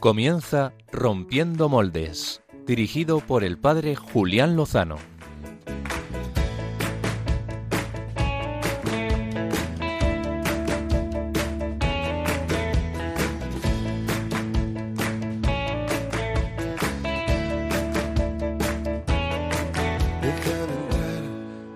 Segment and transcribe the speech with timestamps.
[0.00, 4.96] Comienza Rompiendo Moldes, dirigido por el padre Julián Lozano.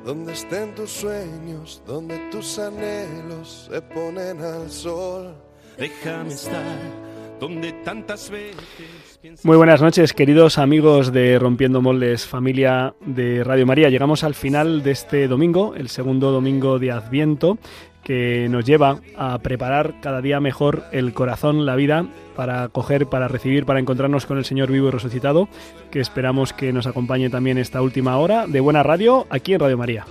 [0.07, 5.35] donde estén tus sueños, donde tus anhelos se ponen al sol.
[5.77, 7.04] Déjame estar
[7.45, 9.21] donde tantas veces.
[9.43, 13.91] Muy buenas noches, queridos amigos de Rompiendo Moldes, familia de Radio María.
[13.91, 17.59] Llegamos al final de este domingo, el segundo domingo de Adviento,
[18.03, 23.29] que nos lleva a preparar cada día mejor el corazón, la vida, para acoger, para
[23.29, 25.51] recibir, para encontrarnos con el Señor vivo y resucitado,
[25.91, 29.77] que esperamos que nos acompañe también esta última hora de buena radio aquí en Radio
[29.77, 30.07] María.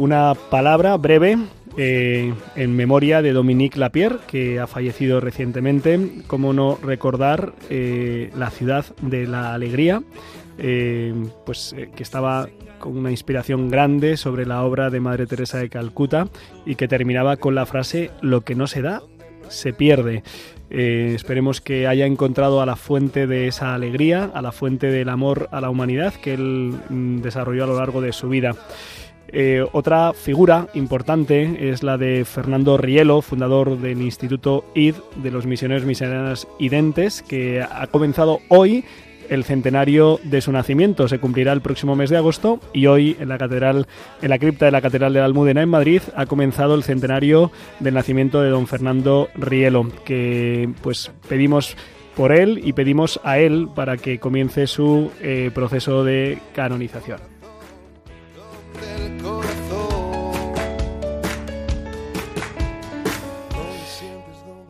[0.00, 1.36] Una palabra breve
[1.76, 6.22] eh, en memoria de Dominique Lapierre, que ha fallecido recientemente.
[6.26, 10.02] Cómo no recordar eh, la ciudad de la alegría,
[10.56, 11.12] eh,
[11.44, 16.28] pues que estaba con una inspiración grande sobre la obra de Madre Teresa de Calcuta
[16.64, 19.02] y que terminaba con la frase lo que no se da
[19.50, 20.22] se pierde.
[20.70, 25.48] Esperemos que haya encontrado a la fuente de esa alegría, a la fuente del amor
[25.50, 28.54] a la humanidad que él mm, desarrolló a lo largo de su vida.
[29.32, 35.46] Eh, otra figura importante es la de Fernando Rielo, fundador del Instituto ID de los
[35.46, 38.84] Misioneros Misioneras Identes, que ha comenzado hoy
[39.28, 41.08] el centenario de su nacimiento.
[41.08, 43.86] Se cumplirá el próximo mes de agosto y hoy en la catedral,
[44.20, 47.52] en la cripta de la Catedral de la Almudena en Madrid, ha comenzado el centenario
[47.78, 51.76] del nacimiento de don Fernando Rielo, que pues pedimos
[52.16, 57.29] por él y pedimos a él para que comience su eh, proceso de canonización.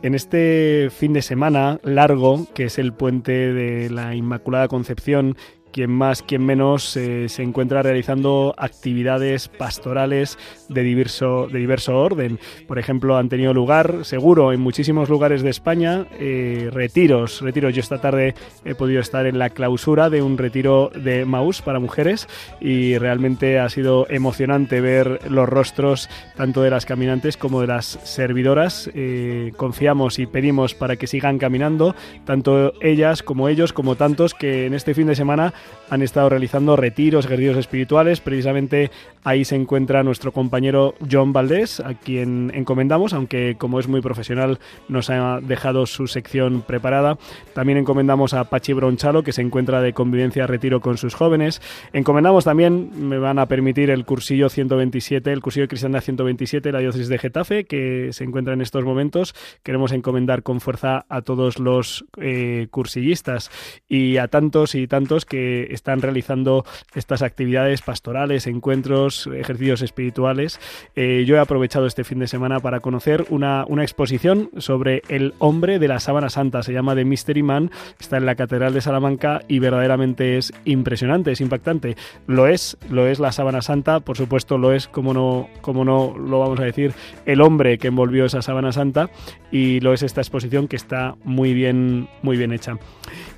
[0.03, 5.37] En este fin de semana largo, que es el puente de la Inmaculada Concepción,
[5.71, 10.37] quien más, quien menos eh, se encuentra realizando actividades pastorales
[10.69, 12.39] de diverso, de diverso orden.
[12.67, 17.41] Por ejemplo, han tenido lugar, seguro, en muchísimos lugares de España, eh, retiros.
[17.41, 17.73] Retiros.
[17.73, 21.79] Yo esta tarde he podido estar en la clausura de un retiro de Maús para
[21.79, 22.27] mujeres
[22.59, 27.99] y realmente ha sido emocionante ver los rostros tanto de las caminantes como de las
[28.03, 28.89] servidoras.
[28.93, 31.95] Eh, confiamos y pedimos para que sigan caminando,
[32.25, 35.53] tanto ellas como ellos, como tantos que en este fin de semana
[35.91, 38.21] han estado realizando retiros, ejercicios espirituales.
[38.21, 38.91] Precisamente
[39.25, 44.59] ahí se encuentra nuestro compañero John Valdés, a quien encomendamos, aunque como es muy profesional
[44.87, 47.17] nos ha dejado su sección preparada.
[47.53, 51.61] También encomendamos a Pachi Bronchalo, que se encuentra de convivencia retiro con sus jóvenes.
[51.91, 56.73] Encomendamos también, me van a permitir, el cursillo 127, el cursillo de Cristiandad 127 de
[56.73, 59.35] la diócesis de Getafe, que se encuentra en estos momentos.
[59.61, 63.51] Queremos encomendar con fuerza a todos los eh, cursillistas
[63.89, 70.59] y a tantos y tantos que están realizando estas actividades pastorales, encuentros, ejercicios espirituales.
[70.95, 75.33] Eh, yo he aprovechado este fin de semana para conocer una, una exposición sobre el
[75.39, 76.63] hombre de la sábana santa.
[76.63, 81.31] Se llama The Mystery Man, está en la Catedral de Salamanca y verdaderamente es impresionante,
[81.31, 81.95] es impactante.
[82.27, 86.39] Lo es, lo es la sábana santa, por supuesto lo es, como no, no lo
[86.39, 86.93] vamos a decir,
[87.25, 89.09] el hombre que envolvió esa sábana santa
[89.51, 92.77] y lo es esta exposición que está muy bien, muy bien hecha.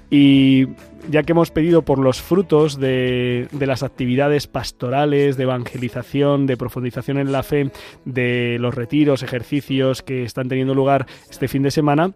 [0.10, 0.68] Y
[1.10, 7.18] ya que hemos pedido por los frutos de, las actividades pastorales, de evangelización, de profundización
[7.18, 7.72] en la fe,
[8.06, 12.14] de los retiros, ejercicios que están teniendo lugar este fin de semana,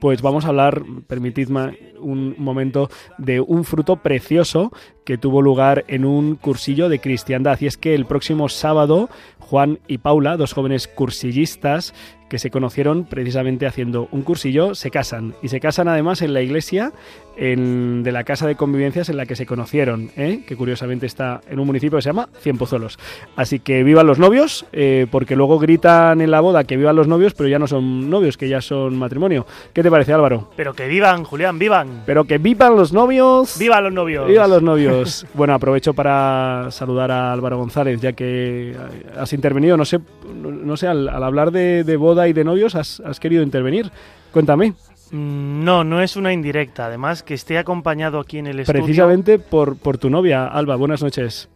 [0.00, 4.72] pues vamos a hablar, permitidme un momento, de un fruto precioso
[5.04, 7.58] que tuvo lugar en un cursillo de cristiandad.
[7.60, 9.08] Y es que el próximo sábado,
[9.38, 11.94] Juan y Paula, dos jóvenes cursillistas
[12.28, 15.34] que se conocieron precisamente haciendo un cursillo, se casan.
[15.42, 16.92] Y se casan además en la iglesia
[17.36, 20.44] en, de la casa de convivencias en la que se conocieron, ¿eh?
[20.46, 22.98] que curiosamente está en un municipio que se llama Cienpozuelos.
[23.36, 27.08] Así que vivan los novios, eh, porque luego gritan en la boda que vivan los
[27.08, 29.46] novios, pero ya no son novios, que ya son matrimonio.
[29.72, 30.50] ¿Qué te parece, Álvaro?
[30.56, 32.02] Pero que vivan, Julián, vivan.
[32.06, 33.58] Pero que vivan los novios.
[33.58, 34.28] ¡Vivan los novios!
[34.28, 35.26] ¡Vivan los novios!
[35.34, 38.76] bueno, aprovecho para saludar a Álvaro González, ya que
[39.16, 39.76] has intervenido.
[39.76, 40.00] No sé,
[40.34, 43.90] no sé al, al hablar de, de, boda y de novios, has, has querido intervenir.
[44.32, 44.74] Cuéntame.
[45.14, 46.86] No, no es una indirecta.
[46.86, 48.82] Además, que esté acompañado aquí en el estudio.
[48.82, 50.74] Precisamente por, por tu novia, Alba.
[50.74, 51.48] Buenas noches.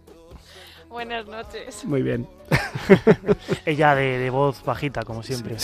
[0.88, 1.84] Buenas noches.
[1.84, 2.28] Muy bien.
[3.66, 5.56] Ella de, de voz bajita, como siempre.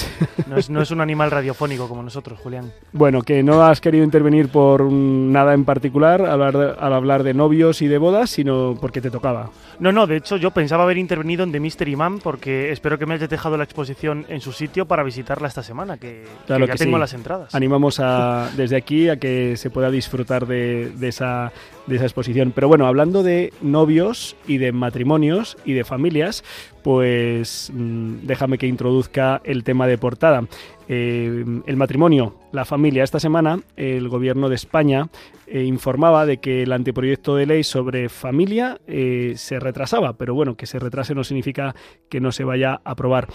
[0.46, 2.72] No, es, no es un animal radiofónico como nosotros, Julián.
[2.92, 7.22] Bueno, que no has querido intervenir por nada en particular al hablar, de, al hablar
[7.22, 9.50] de novios y de bodas, sino porque te tocaba.
[9.78, 13.06] No, no, de hecho yo pensaba haber intervenido en The Mystery Man porque espero que
[13.06, 16.74] me hayas dejado la exposición en su sitio para visitarla esta semana, que, ya que
[16.74, 17.00] tengo sí.
[17.00, 17.54] las entradas.
[17.54, 21.52] Animamos a, desde aquí a que se pueda disfrutar de, de esa,
[21.86, 22.52] de esa exposición.
[22.54, 26.44] Pero bueno, hablando de novios y de matrimonios y de familias,
[26.84, 30.44] pues mm, déjame que introduzca el tema de portada.
[30.86, 33.02] Eh, el matrimonio, la familia.
[33.02, 35.08] Esta semana el gobierno de España
[35.46, 40.56] eh, informaba de que el anteproyecto de ley sobre familia eh, se retrasaba, pero bueno,
[40.58, 41.74] que se retrase no significa
[42.10, 43.28] que no se vaya a aprobar.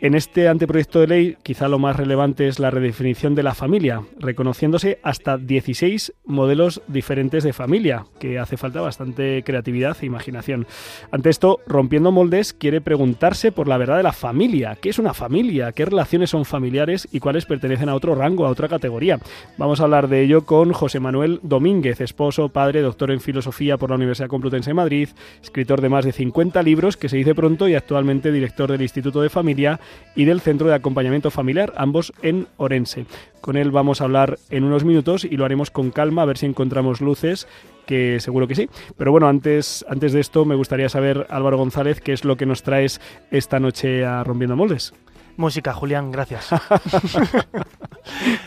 [0.00, 4.02] En este anteproyecto de ley, quizá lo más relevante es la redefinición de la familia,
[4.20, 10.68] reconociéndose hasta 16 modelos diferentes de familia, que hace falta bastante creatividad e imaginación.
[11.10, 14.78] Ante esto, Rompiendo Moldes quiere preguntarse por la verdad de la familia.
[14.80, 15.72] ¿Qué es una familia?
[15.72, 19.18] ¿Qué relaciones son familiares y cuáles pertenecen a otro rango, a otra categoría?
[19.56, 23.90] Vamos a hablar de ello con José Manuel Domínguez, esposo, padre, doctor en filosofía por
[23.90, 25.08] la Universidad Complutense de Madrid,
[25.42, 29.22] escritor de más de 50 libros, que se dice pronto, y actualmente director del Instituto
[29.22, 29.80] de Familia
[30.14, 33.06] y del Centro de Acompañamiento Familiar, ambos en Orense.
[33.40, 36.38] Con él vamos a hablar en unos minutos y lo haremos con calma, a ver
[36.38, 37.46] si encontramos luces,
[37.86, 38.68] que seguro que sí.
[38.96, 42.46] Pero bueno, antes, antes de esto me gustaría saber, Álvaro González, qué es lo que
[42.46, 43.00] nos traes
[43.30, 44.92] esta noche a Rompiendo Moldes.
[45.38, 46.50] Música, Julián, gracias.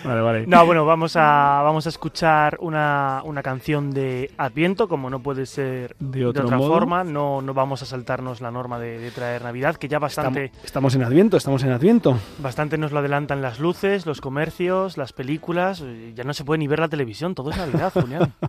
[0.03, 0.47] Vale, vale.
[0.47, 5.45] No, bueno, vamos a, vamos a escuchar una, una canción de Adviento, como no puede
[5.45, 6.69] ser De de, otro otra modo.
[6.73, 7.03] forma.
[7.03, 10.65] No, no vamos a saltarnos la norma de, de traer Navidad, que ya bastante, Estamos,
[10.65, 12.17] estamos en Adviento, estamos en Adviento.
[12.39, 15.81] bastante nos lo adelantan las luces, los comercios, las películas.
[15.85, 18.33] eh, Ya no se puede ni ver la televisión, todo es Navidad, Julián.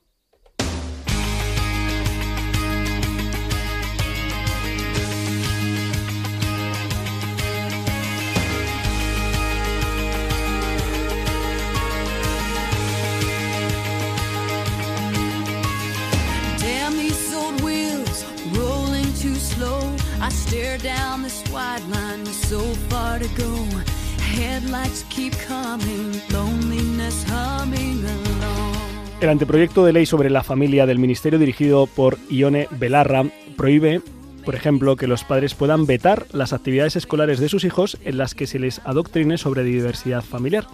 [29.20, 33.24] El anteproyecto de ley sobre la familia del Ministerio dirigido por Ione Belarra
[33.56, 34.00] prohíbe,
[34.44, 38.34] por ejemplo, que los padres puedan vetar las actividades escolares de sus hijos en las
[38.34, 40.66] que se les adoctrine sobre diversidad familiar.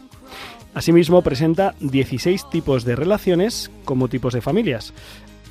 [0.75, 4.93] Asimismo, presenta 16 tipos de relaciones como tipos de familias.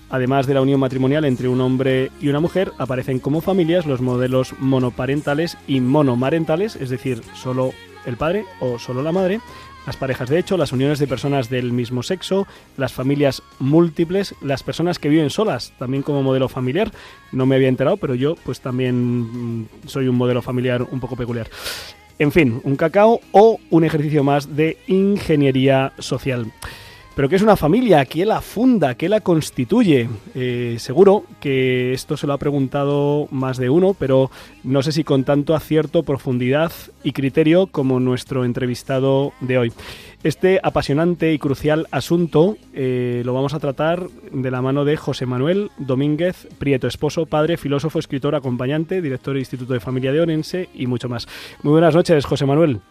[0.10, 4.02] Además de la unión matrimonial entre un hombre y una mujer, aparecen como familias los
[4.02, 7.72] modelos monoparentales y monomarentales, es decir, solo
[8.06, 9.42] el padre o solo la madre,
[9.86, 14.64] las parejas de hecho, las uniones de personas del mismo sexo, las familias múltiples, las
[14.64, 16.92] personas que viven solas, también como modelo familiar.
[17.32, 21.16] No me había enterado, pero yo pues también mm, soy un modelo familiar un poco
[21.16, 21.50] peculiar.
[22.18, 26.52] En fin, un cacao o un ejercicio más de ingeniería social.
[27.16, 28.04] Pero ¿qué es una familia?
[28.04, 28.96] ¿Quién la funda?
[28.96, 30.10] ¿Qué la constituye?
[30.34, 34.30] Eh, seguro que esto se lo ha preguntado más de uno, pero
[34.66, 39.74] no sé si con tanto acierto, profundidad y criterio como nuestro entrevistado de hoy.
[40.24, 45.26] Este apasionante y crucial asunto eh, lo vamos a tratar de la mano de José
[45.26, 50.68] Manuel Domínguez Prieto, esposo, padre, filósofo, escritor, acompañante, director del Instituto de Familia de Orense
[50.74, 51.28] y mucho más.
[51.64, 52.82] Muy buenas noches, José Manuel.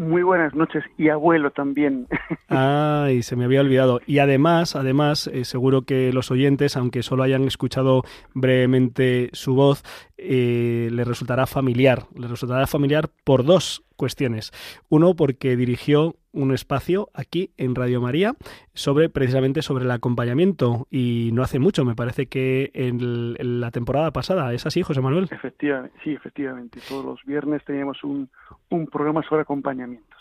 [0.00, 2.08] Muy buenas noches y abuelo también.
[2.48, 4.00] Ay, se me había olvidado.
[4.06, 8.02] Y además, además, eh, seguro que los oyentes, aunque solo hayan escuchado
[8.32, 9.84] brevemente su voz,
[10.16, 12.04] eh, les resultará familiar.
[12.14, 14.50] Les resultará familiar por dos cuestiones.
[14.88, 18.34] Uno, porque dirigió un espacio aquí en Radio María
[18.72, 24.10] sobre precisamente sobre el acompañamiento y no hace mucho, me parece que en, la temporada
[24.10, 24.54] pasada.
[24.54, 25.28] ¿Es así, José Manuel?
[25.30, 26.80] Efectivamente, sí, efectivamente.
[26.88, 28.30] Todos los viernes teníamos un,
[28.70, 30.16] un programa sobre acompañamiento.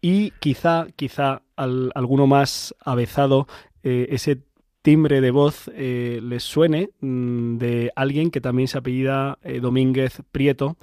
[0.00, 3.46] Y quizá, quizá alguno más avezado,
[3.84, 4.42] eh, ese
[4.82, 10.20] timbre de voz eh, les suene mm, de alguien que también se apellida eh, Domínguez
[10.32, 10.76] Prieto,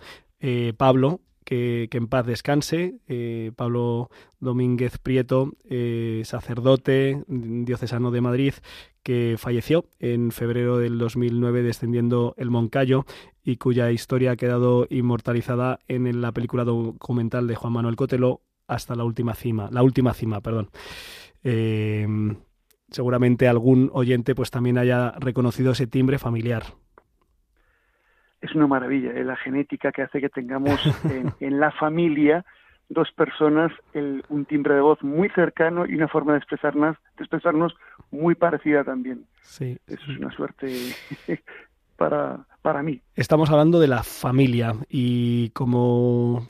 [0.77, 2.99] Pablo, que, en paz descanse.
[3.07, 8.53] Eh, Pablo Domínguez Prieto, eh, sacerdote diocesano de Madrid,
[9.03, 13.05] que falleció en febrero del 2009 descendiendo el Moncayo
[13.43, 18.95] y cuya historia ha quedado inmortalizada en la película documental de Juan Manuel Cotelo hasta
[18.95, 20.69] la última cima, la última cima, perdón.
[21.43, 22.07] Eh,
[22.91, 26.75] seguramente algún oyente pues también haya reconocido ese timbre familiar
[28.41, 29.23] es una maravilla, ¿eh?
[29.23, 30.79] la genética que hace que tengamos
[31.39, 32.45] en, la familia
[32.89, 37.73] dos personas, un timbre de voz muy cercano y una forma de expresarnos, de expresarnos
[38.11, 39.25] muy parecida también.
[39.43, 39.77] Sí.
[39.87, 40.67] Eso es una suerte
[41.95, 43.01] para, para mí.
[43.15, 46.47] Estamos hablando de la familia y como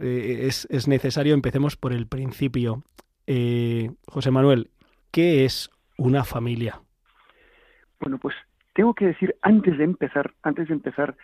[0.00, 2.82] eh, es, necesario, empecemos por el principio.
[3.26, 4.70] Eh, José Manuel,
[5.10, 6.80] ¿qué es una familia?
[8.00, 8.34] Bueno, pues
[8.74, 11.16] tengo que decir antes de empezar, antes de empezar,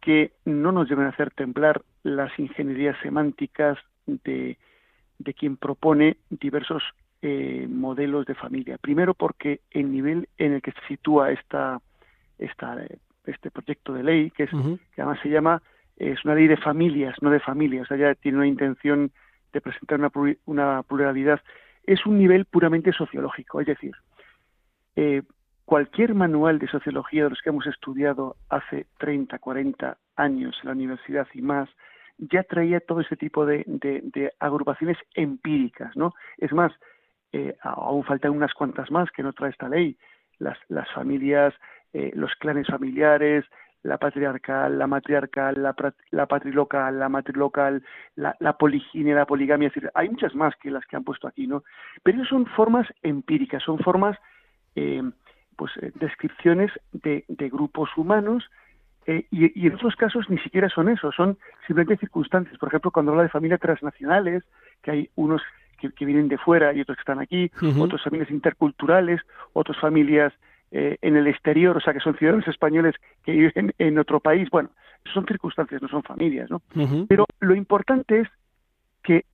[0.00, 4.56] que no nos deben hacer temblar las ingenierías semánticas de,
[5.18, 6.82] de quien propone diversos
[7.20, 8.78] eh, modelos de familia.
[8.78, 11.80] Primero porque el nivel en el que se sitúa esta,
[12.38, 12.76] esta,
[13.26, 14.50] este proyecto de ley, que, es,
[14.94, 15.60] que además se llama,
[15.96, 19.10] es una ley de familias, no de familias, o sea, ya tiene una intención
[19.52, 20.12] de presentar una,
[20.46, 21.40] una pluralidad,
[21.84, 23.96] es un nivel puramente sociológico, es decir,
[24.94, 25.22] eh,
[25.68, 30.72] cualquier manual de sociología de los que hemos estudiado hace 30, 40 años en la
[30.72, 31.68] universidad y más,
[32.16, 36.14] ya traía todo ese tipo de, agrupaciones empíricas, ¿no?
[36.38, 36.72] Es más,
[37.32, 39.98] eh, aún faltan unas cuantas más que no trae esta ley.
[40.38, 41.52] Las, las familias,
[41.92, 43.44] eh, los clanes familiares,
[43.82, 45.76] la patriarcal, la matriarcal, la,
[46.12, 47.84] la patrilocal, la matrilocal,
[48.16, 51.28] la, la poliginia, la poligamia, es decir, hay muchas más que las que han puesto
[51.28, 51.62] aquí, ¿no?
[52.02, 54.16] Pero son formas empíricas, son formas
[54.74, 55.02] eh,
[55.58, 58.48] pues eh, descripciones de, grupos humanos
[59.06, 61.36] eh, y, en otros casos ni siquiera son eso, son
[61.66, 62.56] simplemente circunstancias.
[62.58, 64.44] Por ejemplo, cuando habla de familias transnacionales,
[64.82, 65.42] que hay unos
[65.80, 69.20] que, vienen de fuera y otros que están aquí, otras familias interculturales,
[69.52, 70.32] otras familias
[70.70, 74.48] eh, en el exterior, o sea, que son ciudadanos españoles que viven en otro país.
[74.50, 74.70] Bueno,
[75.12, 76.62] son circunstancias, no son familias, ¿no?
[77.08, 78.28] Pero lo importante es
[79.02, 79.24] que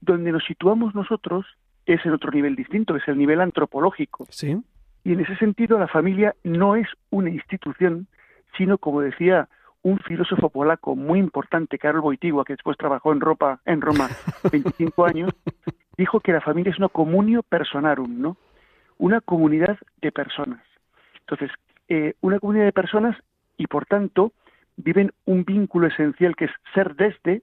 [0.00, 1.46] donde nos situamos nosotros
[1.86, 4.26] es en otro nivel distinto, es el nivel antropológico.
[4.30, 4.58] Sí.
[5.06, 8.08] Y en ese sentido la familia no es una institución,
[8.58, 9.48] sino, como decía
[9.82, 14.08] un filósofo polaco muy importante, Karol Wojtyła, que después trabajó en, Roma, en Roma
[14.50, 15.30] 25 años,
[15.96, 18.36] dijo que la familia es una comunio personarum, ¿no?
[18.98, 20.64] Una comunidad de personas.
[21.20, 21.52] Entonces,
[21.86, 23.16] eh, una comunidad de personas
[23.56, 24.32] y, por tanto,
[24.76, 27.42] viven un vínculo esencial que es ser desde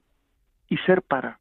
[0.68, 1.38] y ser para.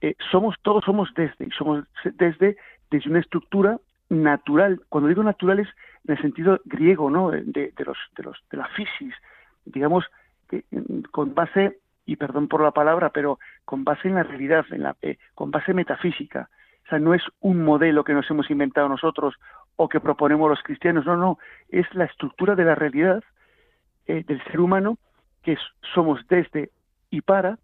[0.00, 2.56] Eh, somos todos somos desde y somos desde
[2.90, 4.80] desde una estructura natural.
[4.88, 5.68] Cuando digo natural es
[6.06, 7.30] en el sentido griego, ¿no?
[7.30, 9.14] De, los, de, los, de la fisis,
[9.64, 10.04] digamos,
[10.48, 10.64] que,
[11.10, 14.96] con base, y perdón por la palabra, pero con base en la realidad, en la,
[15.02, 16.48] eh, con base metafísica.
[16.86, 19.34] O sea, no es un modelo que nos hemos inventado nosotros
[19.76, 21.38] o que proponemos los cristianos, no, no,
[21.68, 23.22] es la estructura de la realidad
[24.06, 24.98] eh, del ser humano
[25.42, 25.56] que
[25.94, 26.70] somos desde
[27.10, 27.58] y para,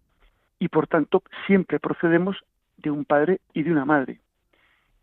[0.59, 2.37] y por tanto siempre procedemos
[2.77, 4.19] de un padre y de una madre.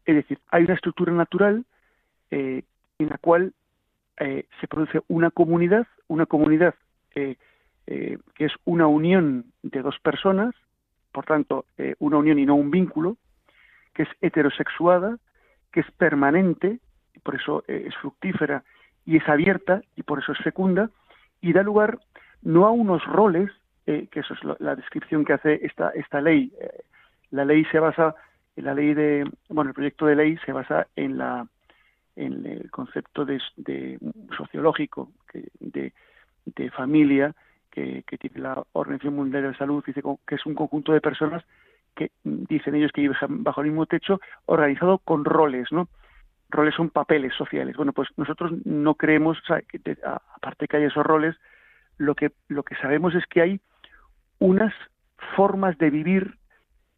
[0.04, 1.64] Es decir, hay una estructura natural
[2.30, 2.62] eh,
[2.99, 3.52] en la cual
[4.18, 6.75] eh, se produce una comunidad, una comunidad
[7.14, 7.37] eh,
[7.87, 10.54] que es una unión de dos personas,
[11.11, 11.66] por tanto,
[11.99, 13.16] una unión y no un vínculo,
[13.92, 15.18] que es heterosexuada,
[15.73, 16.78] que es permanente,
[17.12, 18.62] y por eso es fructífera
[19.04, 20.90] y es abierta, y por eso es fecunda,
[21.42, 21.99] y da lugar
[22.40, 23.50] no a unos roles,
[23.85, 26.52] que eso es la descripción que hace esta, esta ley.
[27.30, 28.14] la ley se basa
[28.56, 31.47] la ley de, bueno, el proyecto de ley se basa en la
[32.14, 33.99] en el concepto de, de
[34.37, 35.11] sociológico
[35.61, 35.92] de,
[36.44, 37.35] de familia
[37.71, 41.00] que, que, tiene la Organización Mundial de la Salud, dice que es un conjunto de
[41.00, 41.42] personas
[41.94, 45.88] que dicen ellos que viven bajo el mismo techo, organizado con roles, ¿no?
[46.50, 47.76] Roles son papeles sociales.
[47.76, 49.80] Bueno, pues nosotros no creemos, o sea, que
[50.35, 51.37] aparte que hay esos roles,
[51.97, 53.61] lo que, lo que sabemos es que hay
[54.38, 54.75] unas
[55.37, 56.37] formas de vivir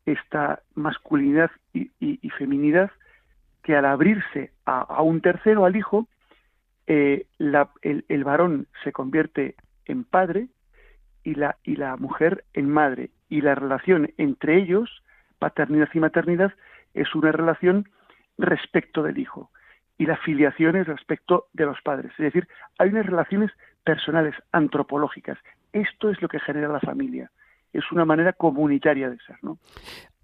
[0.06, 2.90] esta masculinidad y, y, feminidad
[3.62, 6.06] que al abrirse a, un tercero, al hijo,
[6.87, 9.54] eh, el, el, varón se convierte
[9.87, 10.49] en padre
[11.23, 13.11] y la, y la mujer en madre.
[13.30, 15.02] Y la relación entre ellos,
[15.38, 16.52] paternidad y maternidad,
[16.92, 17.88] es una relación
[18.37, 19.50] respecto del hijo.
[19.96, 22.12] Y la filiación es respecto de los padres.
[22.12, 22.46] Es decir,
[22.78, 23.50] hay unas relaciones
[23.84, 25.38] personales, antropológicas.
[25.73, 27.30] Esto es lo que genera la familia.
[27.75, 29.59] Es una manera comunitaria de ser, ¿no?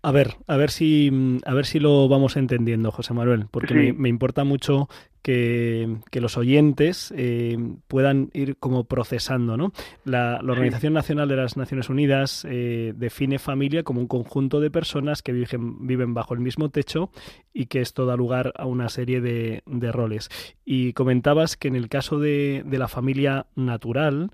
[0.03, 4.09] A ver, a ver si, a ver si lo vamos entendiendo, José Manuel, porque me,
[4.09, 4.89] importa mucho
[5.21, 9.73] que, los oyentes eh, puedan ir como procesando, ¿no?
[10.05, 15.21] La, Organización Nacional de las Naciones Unidas eh, define familia como un conjunto de personas
[15.21, 17.11] que viven, viven bajo el mismo techo
[17.53, 20.31] y que esto da lugar a una serie de, de roles.
[20.65, 24.31] Y comentabas que en el caso de, de la familia natural,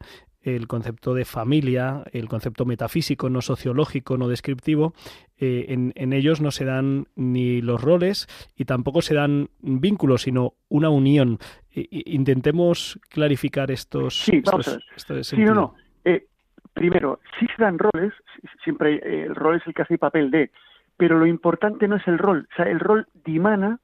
[0.46, 4.94] el concepto de familia, el concepto metafísico, no sociológico, no descriptivo,
[5.38, 10.54] eh, en, ellos no se dan ni los roles y tampoco se dan vínculos, sino
[10.68, 11.38] una unión.
[11.72, 14.22] intentemos clarificar estos.
[14.22, 15.24] Sí, vamos ver.
[15.24, 15.74] sí, no, no.
[16.04, 16.26] Eh,
[16.72, 18.14] primero, sí se dan roles,
[18.62, 20.52] siempre eh, el rol es el que hace el papel de,
[20.96, 23.80] pero lo importante no es el rol, o sea, el rol dimana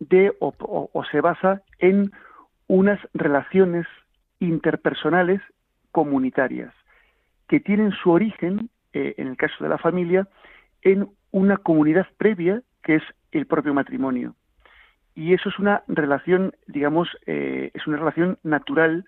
[0.00, 2.10] de o se basa en
[2.66, 3.86] unas relaciones
[4.40, 5.40] interpersonales
[5.94, 6.74] comunitarias
[7.48, 10.26] que tienen su origen, eh, en el caso de la familia,
[10.82, 14.34] en una comunidad previa que es el propio matrimonio.
[15.14, 19.04] Y eso es una relación, digamos, eh, es una relación natural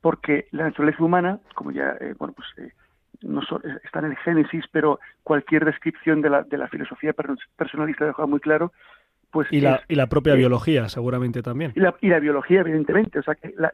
[0.00, 2.48] porque la naturaleza humana, como ya, eh, bueno, pues
[3.22, 3.40] no
[3.82, 7.12] está en el Génesis, pero cualquier descripción de la, de la filosofía
[7.56, 8.72] personalista deja muy claro,
[9.32, 9.48] pues...
[9.50, 11.72] Y la, y la propia biología, seguramente también.
[11.74, 13.18] Y la, y la biología, evidentemente.
[13.18, 13.72] O sea, que la,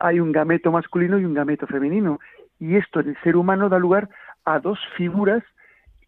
[0.00, 2.18] hay un gameto masculino y un gameto femenino.
[2.58, 4.08] Y esto en el ser humano da lugar
[4.44, 5.42] a dos figuras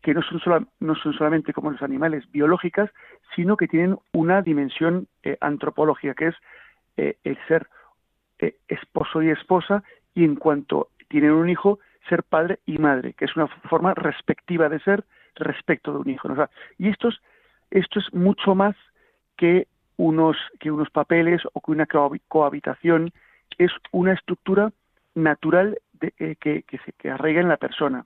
[0.02, 2.90] que no son, no son solamente como los animales biológicas,
[3.34, 6.34] sino que tienen una dimensión eh, antropológica, que es
[6.96, 7.66] eh, el ser
[8.38, 9.82] eh, esposo y esposa,
[10.14, 14.68] y en cuanto tienen un hijo, ser padre y madre, que es una forma respectiva
[14.68, 15.04] de ser
[15.34, 16.28] respecto de un hijo.
[16.78, 17.16] y esto es,
[17.70, 18.76] esto es mucho más
[19.36, 21.86] que unos, que unos papeles o que una
[22.28, 23.12] cohabitación
[23.56, 24.72] es una estructura
[25.14, 28.04] natural eh, que, se, que arraiga en la persona.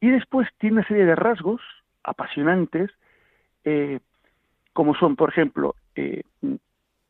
[0.00, 1.60] Y después tiene una serie de rasgos
[2.02, 2.90] apasionantes,
[3.64, 4.00] eh,
[4.72, 6.22] como son, por ejemplo, eh,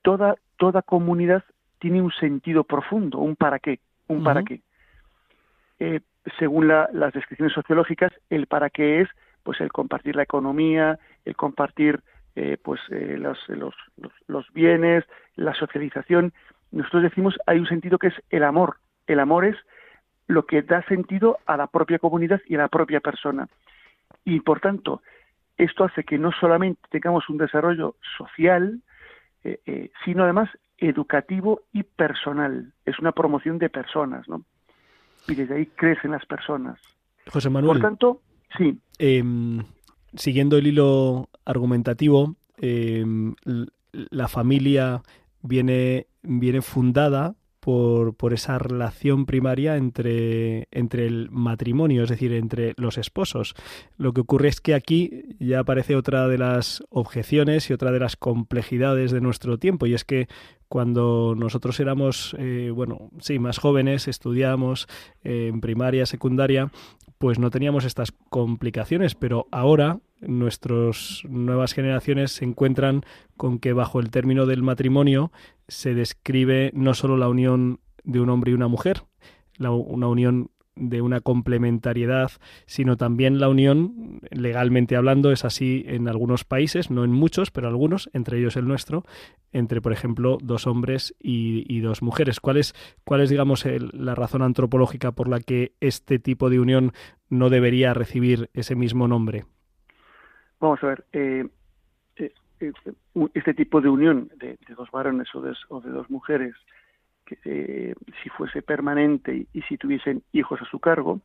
[0.02, 1.44] toda, toda comunidad
[1.78, 4.60] tiene un sentido profundo, un para qué, un para qué.
[6.38, 9.08] según las descripciones sociológicas, el para qué es
[9.42, 12.00] pues el compartir la economía, el compartir
[12.62, 13.74] pues los, los,
[14.28, 16.32] los, bienes, la socialización,
[16.72, 18.78] nosotros decimos hay un sentido que es el amor.
[19.06, 19.56] El amor es
[20.26, 23.48] lo que da sentido a la propia comunidad y a la propia persona.
[24.24, 25.02] Y por tanto,
[25.58, 28.80] esto hace que no solamente tengamos un desarrollo social,
[29.44, 32.72] eh, eh, sino además educativo y personal.
[32.84, 34.44] Es una promoción de personas, ¿no?
[35.28, 36.80] Y desde ahí crecen las personas.
[37.30, 37.78] José Manuel.
[37.78, 38.22] Por tanto,
[38.56, 38.78] sí.
[38.98, 39.62] Em,
[40.14, 43.34] siguiendo el hilo argumentativo, em,
[43.92, 45.02] la familia
[45.42, 52.74] viene, viene fundada por, por, esa relación primaria entre, entre el matrimonio, es decir, entre
[52.76, 53.54] los esposos.
[53.96, 58.00] Lo que ocurre es que aquí ya aparece otra de las objeciones y otra de
[58.00, 60.26] las complejidades de nuestro tiempo, y es que
[60.72, 64.88] cuando nosotros éramos, eh, bueno, sí, más jóvenes, estudiábamos
[65.22, 66.72] eh, en primaria, secundaria,
[67.18, 73.02] pues no teníamos estas complicaciones, pero ahora nuestras nuevas generaciones se encuentran
[73.36, 75.30] con que bajo el término del matrimonio
[75.68, 79.02] se describe no solo la unión de un hombre y una mujer,
[79.58, 82.30] una unión de una complementariedad,
[82.66, 87.68] sino también la unión, legalmente hablando, es así en algunos países, no en muchos, pero
[87.68, 89.04] algunos, entre ellos el nuestro,
[89.52, 92.40] entre, por ejemplo, dos hombres y, dos mujeres.
[92.40, 96.92] ¿Cuál es, cuál es digamos, la razón antropológica por la que este tipo de unión
[97.28, 99.44] no debería recibir ese mismo nombre?
[100.60, 101.46] Vamos a ver, eh,
[102.16, 102.72] eh, eh,
[103.34, 106.54] este tipo de unión de, dos varones o de dos mujeres
[107.44, 111.20] eh, si fuese permanente y, si tuviesen hijos a su cargo,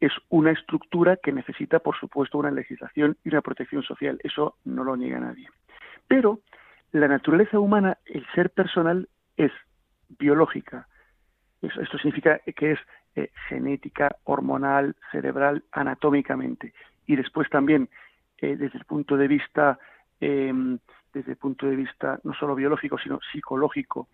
[0.00, 4.20] es una estructura que necesita, por supuesto, una legislación y una protección social.
[4.22, 5.48] Eso no lo niega nadie.
[6.06, 6.40] Pero
[6.92, 9.52] la naturaleza humana, el ser personal, es
[10.18, 10.86] biológica.
[11.60, 12.78] esto significa que es
[13.16, 16.72] eh, genética, hormonal, cerebral, anatómicamente.
[17.06, 17.88] Y después también,
[18.38, 19.78] eh, desde el punto de vista,
[20.20, 20.78] em,
[21.12, 24.08] desde el punto de vista no solo biológico, sino psicológico,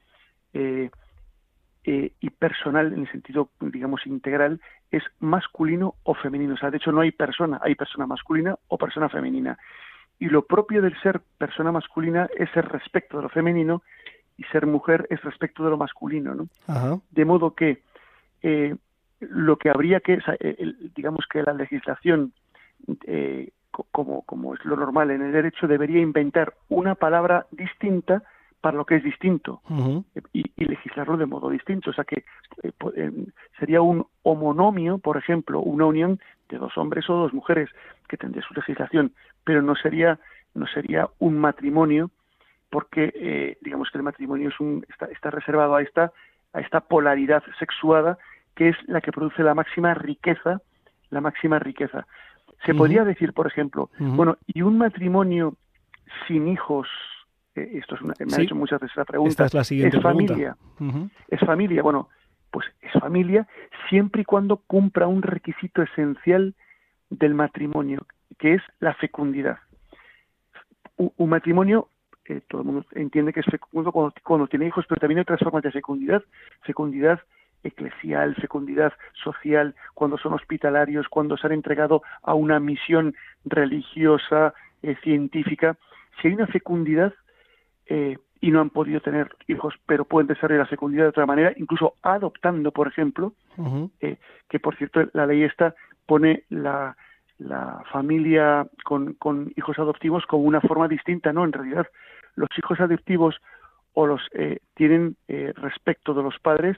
[1.86, 6.54] eh, y personal en el sentido, digamos, integral, es masculino o femenino.
[6.54, 9.58] O sea, de hecho no hay persona, hay persona masculina o persona femenina.
[10.18, 13.82] Y lo propio del ser persona masculina es el respecto de lo femenino
[14.38, 17.02] y ser mujer es respecto de lo masculino, ¿no?
[17.10, 17.82] De modo que
[18.42, 18.74] eh,
[19.20, 20.18] lo que habría que,
[20.96, 22.32] digamos que la legislación,
[23.06, 23.50] eh,
[23.90, 28.22] como, como es lo normal en el derecho, debería inventar una palabra distinta
[28.64, 29.60] para lo que es distinto
[30.32, 31.90] y, legislarlo de modo distinto.
[31.90, 32.24] O sea que
[32.62, 33.12] eh, eh,
[33.58, 37.68] sería un homonomio, por ejemplo, una unión de dos hombres o dos mujeres
[38.08, 39.12] que tendría su legislación,
[39.44, 40.18] pero no sería
[40.54, 42.10] no sería un matrimonio
[42.70, 46.12] porque eh, digamos que el matrimonio es un, está, está reservado a esta
[46.54, 48.16] a esta polaridad sexuada
[48.54, 50.62] que es la que produce la máxima riqueza,
[51.10, 52.06] la máxima riqueza.
[52.64, 55.52] Se podría decir, por ejemplo, bueno, y un matrimonio
[56.26, 56.88] sin hijos
[57.54, 59.30] eh, esto es una, me ha hecho muchas veces la pregunta.
[59.30, 60.56] Esta es la siguiente familia.
[61.28, 61.82] Es familia.
[61.82, 62.08] Bueno,
[62.50, 63.46] pues es familia
[63.88, 66.54] siempre y cuando cumpla un requisito esencial
[67.10, 68.06] del matrimonio,
[68.38, 69.58] que es la fecundidad.
[70.96, 71.88] Un, matrimonio,
[72.26, 75.22] eh, todo el mundo entiende que es fecundo cuando, cuando tiene hijos, pero también hay
[75.22, 76.22] otras formas de fecundidad.
[76.62, 77.20] Fecundidad
[77.64, 83.14] eclesial, fecundidad social, cuando son hospitalarios, cuando se han entregado a una misión
[83.44, 85.76] religiosa, eh, científica.
[86.20, 87.14] Si hay una fecundidad,
[87.86, 91.52] eh, y no han podido tener hijos, pero pueden desarrollar la fecundidad de otra manera,
[91.56, 93.32] incluso adoptando, por ejemplo,
[94.00, 94.16] eh,
[94.48, 95.74] que por cierto la ley esta
[96.06, 96.96] pone la,
[97.38, 101.44] la familia con, con, hijos adoptivos como una forma distinta, ¿no?
[101.44, 101.86] En realidad,
[102.36, 103.36] los hijos adoptivos
[103.94, 106.76] o los eh, tienen respecto de los padres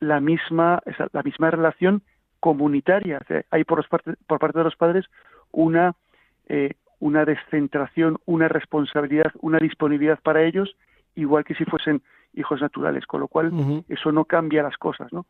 [0.00, 2.02] la misma, la misma relación
[2.40, 3.20] comunitaria.
[3.50, 3.86] hay por,
[4.26, 5.06] por parte de los padres
[5.52, 5.94] una
[7.00, 10.76] una descentración, una responsabilidad, una disponibilidad para ellos,
[11.14, 12.02] igual que si fuesen
[12.34, 13.52] hijos naturales, con lo cual
[13.88, 15.26] eso no cambia las cosas, ¿no?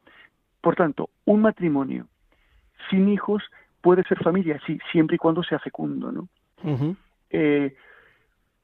[0.61, 2.07] Por tanto, un matrimonio
[2.91, 3.43] sin hijos
[3.81, 6.29] puede ser familia, sí, siempre y cuando sea fecundo, ¿no?
[7.31, 7.75] Eh,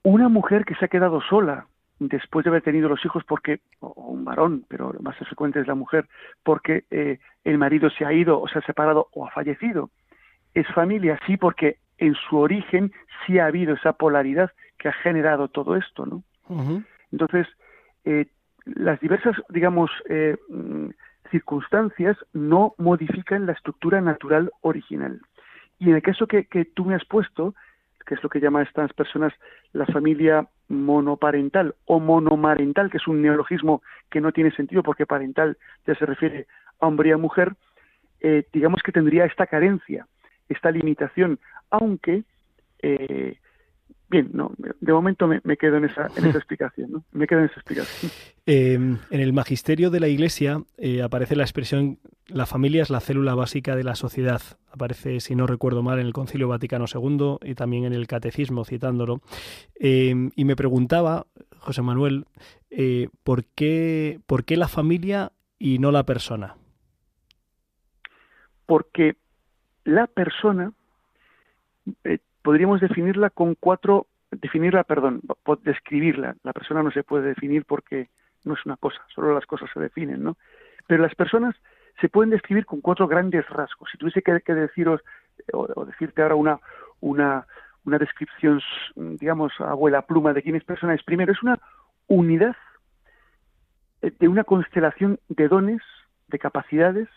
[0.03, 1.67] una mujer que se ha quedado sola
[1.99, 5.67] después de haber tenido los hijos porque, o un varón, pero lo más frecuente es
[5.67, 6.07] la mujer,
[6.43, 9.91] porque eh, el marido se ha ido o se ha separado o ha fallecido,
[10.53, 12.93] es familia, sí, porque en su origen
[13.27, 16.23] sí ha habido esa polaridad que ha generado todo esto, ¿no?
[17.11, 17.47] Entonces,
[18.05, 18.27] eh,
[18.65, 20.89] las diversas, digamos, eh, mm,
[21.31, 25.21] circunstancias no modifican la estructura natural original.
[25.79, 27.55] Y en el caso que, que tú me has puesto,
[28.07, 29.33] que es lo que llaman estas personas
[29.73, 35.59] la familia monoparental o monomarental, que es un neologismo que no tiene sentido porque parental
[35.87, 36.47] ya se refiere
[36.81, 37.55] a hombre y a mujer,
[38.21, 40.07] eh, digamos que tendría esta carencia,
[40.49, 41.39] esta limitación
[41.71, 42.25] aunque
[42.83, 43.39] eh,
[44.09, 47.05] bien, no, de momento me, quedo en esa, en esa explicación, ¿no?
[47.13, 48.13] Me quedo en esa explicación.
[48.47, 53.01] Em, en el magisterio de la Iglesia eh, aparece la expresión la familia es la
[53.01, 54.43] célula básica de la sociedad.
[54.73, 58.65] Aparece, si no recuerdo mal, en el Concilio Vaticano II y también en el Catecismo,
[58.65, 59.21] citándolo.
[59.77, 61.27] Em, y me preguntaba,
[61.59, 62.25] José Manuel,
[62.71, 66.57] eh, ¿por, qué, ¿por qué la familia y no la persona?
[68.67, 69.17] Porque
[69.87, 70.73] la persona
[72.05, 75.23] eh, podríamos definirla con cuatro, definirla, perdón,
[75.63, 76.35] describirla.
[76.43, 78.09] La persona no se puede definir porque
[78.45, 80.37] no es una cosa, solo las cosas se definen, ¿no?
[80.89, 81.55] Pero las personas
[82.01, 83.89] se pueden describir con cuatro grandes rasgos.
[83.91, 85.01] Si tuviese que, deciros
[85.53, 86.61] o, decirte ahora una,
[87.01, 87.47] una,
[87.85, 88.61] una descripción,
[88.97, 91.61] digamos, abuela pluma de quién es persona, es primero, es una
[92.09, 92.57] unidad
[94.03, 95.83] eh, de una constelación de dones,
[96.27, 97.09] de capacidades,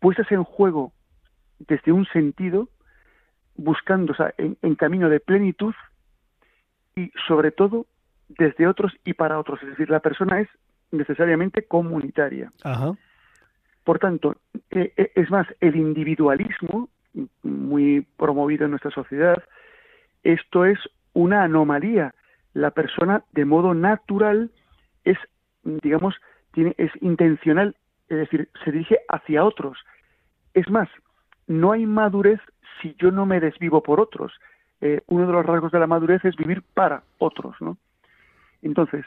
[0.00, 0.92] puestas en juego
[1.68, 2.68] desde un sentido
[3.56, 5.74] buscando, en, camino de plenitud
[6.96, 7.86] y sobre todo
[8.28, 9.62] desde otros y para otros.
[9.62, 10.48] Es decir, la persona es
[10.90, 12.52] necesariamente comunitaria.
[13.84, 14.36] Por tanto,
[14.70, 16.88] eh, eh, es más, el individualismo,
[17.42, 19.42] muy promovido en nuestra sociedad,
[20.22, 20.78] esto es
[21.12, 22.14] una anomalía.
[22.54, 24.50] La persona, de modo natural,
[25.04, 25.18] es,
[25.64, 26.14] digamos,
[26.52, 27.76] tiene, es intencional,
[28.08, 29.78] es decir, se dirige hacia otros.
[30.54, 30.88] Es más,
[31.52, 32.40] no hay madurez
[32.80, 34.32] si yo no me desvivo por otros.
[34.80, 37.76] Eh, uno de los rasgos de la madurez es vivir para otros, ¿no?
[38.62, 39.04] Entonces,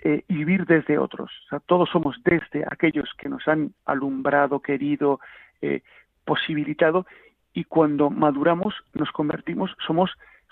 [0.00, 1.30] eh, vivir desde otros.
[1.66, 5.20] Todos somos desde aquellos que nos han alumbrado, querido,
[5.62, 5.82] eh,
[6.24, 7.06] posibilitado
[7.52, 10.10] y cuando maduramos nos convertimos, somos,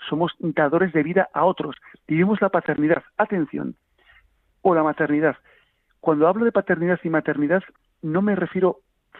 [0.09, 1.75] somos dadores de vida a otros.
[2.07, 3.75] Vivimos la paternidad, atención,
[4.61, 5.35] o la maternidad.
[5.99, 7.63] Cuando hablo de paternidad y maternidad,
[8.01, 8.79] no me refiero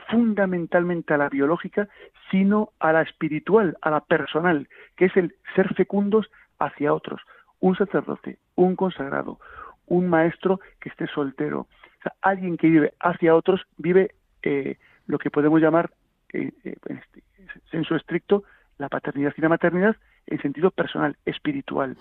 [0.10, 1.88] fundamentalmente a la biológica,
[2.31, 6.29] sino a la espiritual, a la personal, que es el ser fecundos
[6.60, 7.21] hacia otros.
[7.60, 9.39] Un sacerdote, un consagrado,
[9.88, 14.12] un maestro que esté soltero, o sea, alguien que vive hacia otros, vive
[14.43, 14.77] eh,
[15.08, 15.91] lo que podemos llamar,
[16.34, 17.23] eh, eh, en este
[17.71, 18.43] senso estricto,
[18.77, 19.95] la paternidad y la maternidad
[20.27, 21.97] en sentido personal, espiritual.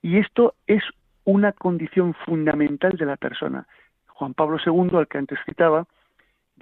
[0.00, 0.82] Y esto es
[1.24, 3.66] una condición fundamental de la persona.
[4.08, 5.86] Juan Pablo II, al que antes citaba,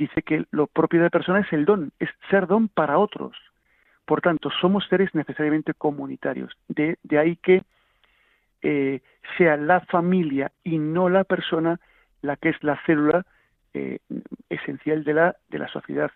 [0.00, 3.36] dice que lo propio de la persona es el don, es ser don para otros.
[4.06, 6.56] Por tanto, somos seres necesariamente comunitarios.
[6.68, 7.62] De, ahí que
[8.62, 9.00] eh,
[9.36, 11.78] sea la familia y no la persona
[12.22, 13.24] la que es la célula
[13.74, 13.98] eh,
[14.48, 16.10] esencial de la, de la sociedad.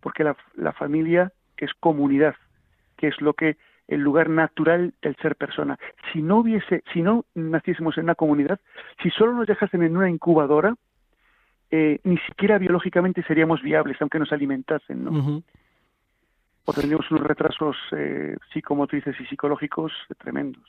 [0.00, 2.34] porque la, la familia es comunidad,
[2.96, 5.78] que es lo que el lugar natural del ser persona.
[6.12, 8.58] Si no hubiese, si no naciésemos en una comunidad,
[9.02, 10.74] si solo nos dejasen en una incubadora,
[11.76, 15.42] eh, ni siquiera biológicamente seríamos viables, aunque nos alimentasen, ¿no?
[16.66, 20.62] O tendríamos unos retrasos eh, psicomotrices y psicológicos tremendos.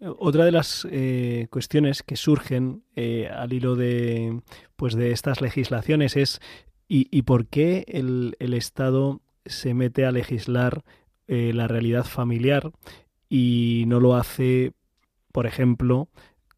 [0.00, 4.40] Otra de las eh, cuestiones que surgen eh, al hilo de,
[4.74, 6.40] pues de estas legislaciones es
[6.88, 10.82] ¿y, y por qué el, el, Estado se mete a legislar
[11.28, 12.72] la realidad familiar
[13.30, 14.72] y no lo hace,
[15.32, 16.08] por ejemplo,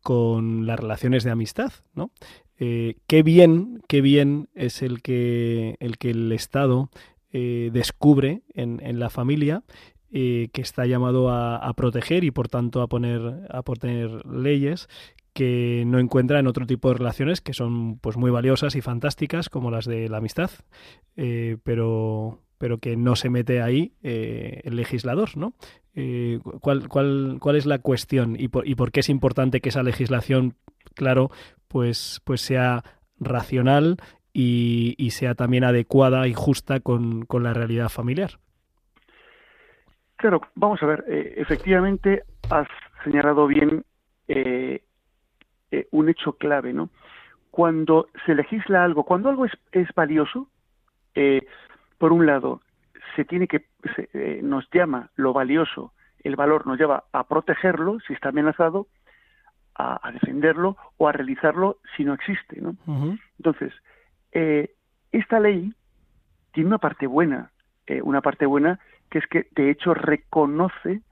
[0.02, 2.10] con las relaciones de amistad, ¿no?
[2.58, 6.90] Eh, qué bien, qué bien es el que el, que el Estado
[7.32, 9.64] eh, descubre en, en, la familia
[10.12, 14.88] eh, que está llamado a, proteger y por tanto a poner, a poner leyes
[15.32, 19.48] que no encuentra en otro tipo de relaciones que son pues muy valiosas y fantásticas
[19.48, 20.50] como las de la amistad
[21.16, 25.54] pero pero que no se mete ahí el legislador no
[26.60, 29.82] ¿cuál, cuál, cuál es la cuestión y por, y por qué es importante que esa
[29.82, 30.54] legislación
[30.94, 31.32] claro
[31.68, 32.82] pues, pues sea
[33.18, 33.96] racional
[34.32, 38.32] y, y sea también adecuada y justa con, con, la realidad familiar.
[40.16, 42.68] Claro, vamos a ver, eh, efectivamente has
[43.04, 43.84] señalado bien
[44.28, 44.82] eh,
[45.70, 46.90] eh, un hecho clave, ¿no?
[47.50, 50.48] Cuando se legisla algo, cuando algo es, es valioso,
[51.98, 52.60] por un lado,
[53.14, 55.92] se tiene que, se, nos llama lo valioso,
[56.24, 58.88] el valor nos lleva a protegerlo si está amenazado,
[59.74, 62.60] a, a, defenderlo o a realizarlo si no existe.
[62.60, 62.76] ¿no?
[63.38, 63.72] Entonces,
[64.32, 64.74] eh,
[65.12, 65.72] esta ley
[66.52, 67.50] tiene una parte buena,
[67.86, 68.78] eh, una parte buena
[69.10, 71.02] que es que de hecho reconoce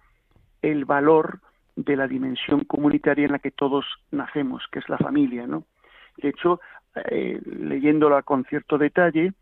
[0.62, 1.40] el valor
[1.77, 5.64] de la dimensión comunitaria en la que todos nacemos, que es la familia, ¿no?
[6.18, 6.61] De hecho,
[7.11, 9.33] eh, leyéndola con cierto detalle,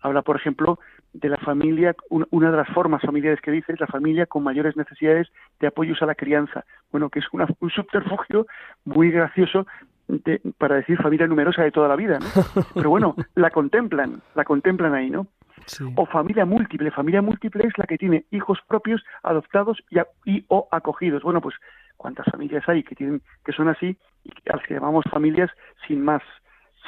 [0.00, 0.78] habla, por ejemplo,
[1.12, 4.76] de la familia, una de las formas familiares que dice es la familia con mayores
[4.76, 5.28] necesidades
[5.60, 6.64] de apoyos a la crianza.
[6.90, 8.46] Bueno, que es una, un subterfugio
[8.84, 9.66] muy gracioso
[10.06, 12.26] de, para decir familia numerosa de toda la vida, ¿no?
[12.74, 15.26] Pero bueno, la contemplan, la contemplan ahí, ¿no?
[15.66, 15.84] Sí.
[15.96, 16.90] O familia múltiple.
[16.90, 21.22] Familia múltiple es la que tiene hijos propios, adoptados y, a, y o acogidos.
[21.22, 21.56] Bueno, pues
[21.96, 25.50] cuántas familias hay que tienen que son así y a las que llamamos familias
[25.86, 26.22] sin más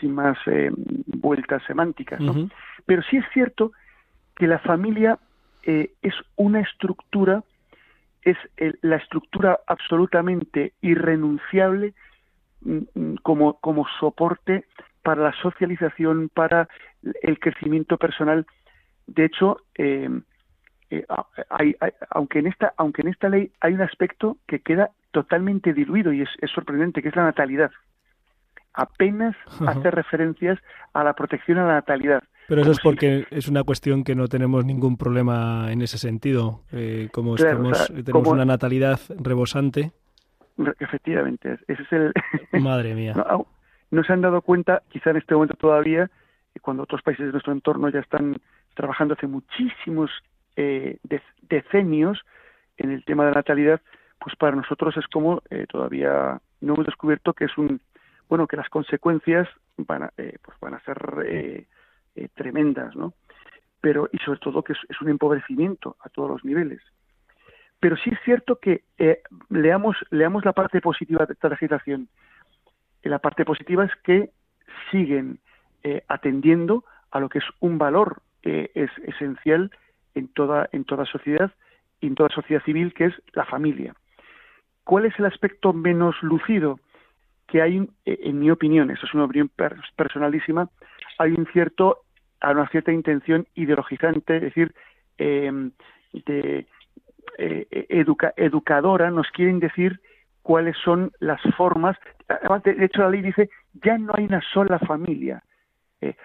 [0.00, 0.70] sin más eh,
[1.06, 2.48] vueltas semánticas, ¿no?
[2.86, 3.72] Pero sí es cierto
[4.40, 5.18] que la familia
[5.64, 7.44] eh, es una estructura,
[8.22, 11.92] es el, la estructura absolutamente irrenunciable
[12.62, 14.64] mm, mm, como, como soporte
[15.02, 16.70] para la socialización, para
[17.20, 18.46] el crecimiento personal.
[19.06, 20.08] De hecho, eh,
[20.88, 21.04] eh,
[21.50, 25.74] hay, hay, aunque, en esta, aunque en esta ley hay un aspecto que queda totalmente
[25.74, 27.72] diluido y es, es sorprendente, que es la natalidad.
[28.72, 30.58] Apenas hace referencias
[30.94, 32.22] a la protección a la natalidad.
[32.50, 35.98] Pero eso es si- porque es una cuestión que no tenemos ningún problema en ese
[35.98, 36.62] sentido.
[36.72, 39.92] Eh, como Claro, estamos, o sea, tenemos como- una natalidad rebosante,
[40.58, 42.12] Re- Efectivamente, ese es el...
[42.60, 43.14] madre mía.
[43.92, 46.10] no, se han dado cuenta, quizá en este momento todavía,
[46.54, 48.36] eh, cuando otros países de nuestro entorno ya están
[48.74, 50.10] trabajando hace muchísimos
[50.56, 52.20] eh, de- decenios
[52.76, 53.80] en el tema de la natalidad,
[54.18, 57.80] pues para nosotros es como eh, todavía no hemos descubierto que es un
[58.28, 60.98] bueno que las consecuencias van a, eh, pues van a ser
[62.20, 63.14] eh, eh, tremendas, ¿no?
[63.80, 66.80] Pero y sobre todo que es, un empobrecimiento a todos los niveles.
[67.80, 72.08] Pero sí es cierto que eh, leamos leamos la parte positiva de esta legislación.
[73.02, 74.30] Y la parte positiva es que
[74.90, 75.38] siguen
[75.82, 79.70] eh, atendiendo a lo que es un valor eh, es esencial
[80.14, 81.50] en toda en toda sociedad
[82.00, 83.94] y en toda sociedad civil que es la familia.
[84.84, 86.78] ¿Cuál es el aspecto menos lucido?
[87.46, 90.68] Que hay, eh, en mi opinión, eso es una opinión per- personalísima,
[91.18, 92.02] hay un cierto
[92.40, 94.74] a una cierta intención ideologizante, es decir,
[95.18, 95.72] em,
[96.12, 96.66] de
[97.38, 100.00] eh, educa, educadora, nos quieren decir
[100.42, 101.96] cuáles son las formas.
[102.64, 103.50] De hecho, la ley dice
[103.84, 105.42] ya no hay una sola familia.
[106.00, 106.16] Eh,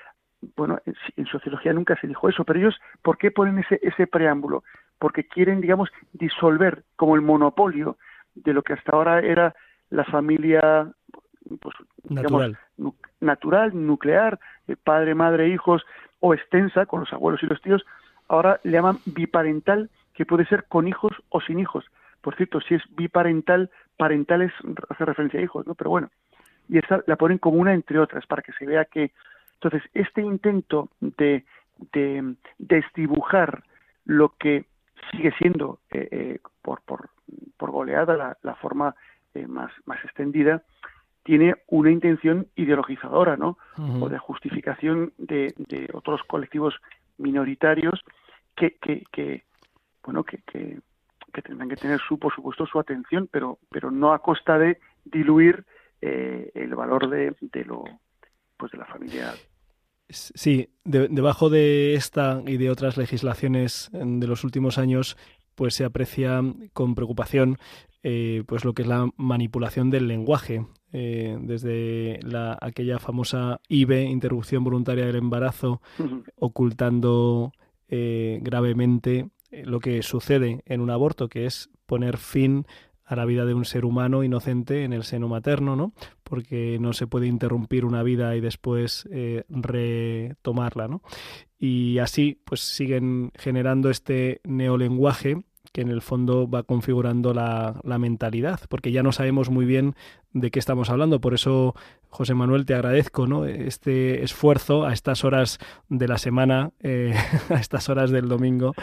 [0.55, 4.63] bueno, en, sociología nunca se dijo eso, pero ellos, ¿por qué ponen ese, ese preámbulo?
[4.99, 7.97] Porque quieren, digamos, disolver como el monopolio
[8.35, 9.55] de lo que hasta ahora era
[9.89, 10.91] la familia
[11.59, 11.75] pues,
[12.09, 12.57] natural.
[13.19, 15.85] natural, nuclear, eh, padre, madre, hijos,
[16.19, 17.85] o extensa, con los abuelos y los tíos,
[18.27, 21.85] ahora le llaman biparental, que puede ser con hijos o sin hijos.
[22.21, 24.53] Por cierto, si es biparental, parental es,
[24.89, 25.75] hace referencia a hijos, ¿no?
[25.75, 26.09] Pero bueno,
[26.67, 29.11] y esta la ponen como una entre otras, para que se vea que...
[29.55, 31.45] Entonces, este intento de,
[31.93, 33.63] de desdibujar
[34.05, 34.65] lo que
[35.11, 37.09] sigue siendo eh, eh, por, por,
[37.57, 38.95] por, goleada la, la forma
[39.33, 40.63] eh, más, más extendida,
[41.25, 43.57] tiene una intención ideologizadora, ¿no?
[43.99, 46.75] O de justificación de, de, otros colectivos
[47.17, 47.99] minoritarios
[48.55, 49.43] que, que, que
[50.03, 50.79] bueno, que, que,
[51.33, 54.77] que, tendrán que tener su, por supuesto, su atención, pero, pero no a costa de
[55.03, 55.65] diluir
[55.99, 57.83] eh, el valor de, de lo,
[58.55, 59.33] pues de la familia
[60.07, 65.17] Sí, debajo de esta y de otras legislaciones de los últimos años,
[65.55, 66.41] pues se aprecia
[66.73, 67.57] con preocupación
[68.07, 70.63] eh, pues lo que es la manipulación del lenguaje.
[70.93, 75.81] Eh, desde la, aquella famosa IBE, interrupción voluntaria del embarazo,
[76.35, 77.51] ocultando
[77.89, 79.31] eh, gravemente
[79.63, 82.67] lo que sucede en un aborto, que es poner fin
[83.03, 85.93] a la vida de un ser humano inocente en el seno materno, ¿no?
[86.23, 91.01] Porque no se puede interrumpir una vida y después eh, retomarla, ¿no?
[91.57, 95.43] Y así, pues siguen generando este neolenguaje
[95.75, 99.93] que en el fondo va configurando la, la, mentalidad, porque ya no sabemos muy bien
[100.31, 101.19] de qué estamos hablando.
[101.19, 101.75] Por eso
[102.15, 103.45] José Manuel, te agradezco ¿no?
[103.45, 107.13] este esfuerzo a estas horas de la semana, eh,
[107.49, 108.73] a estas horas del domingo,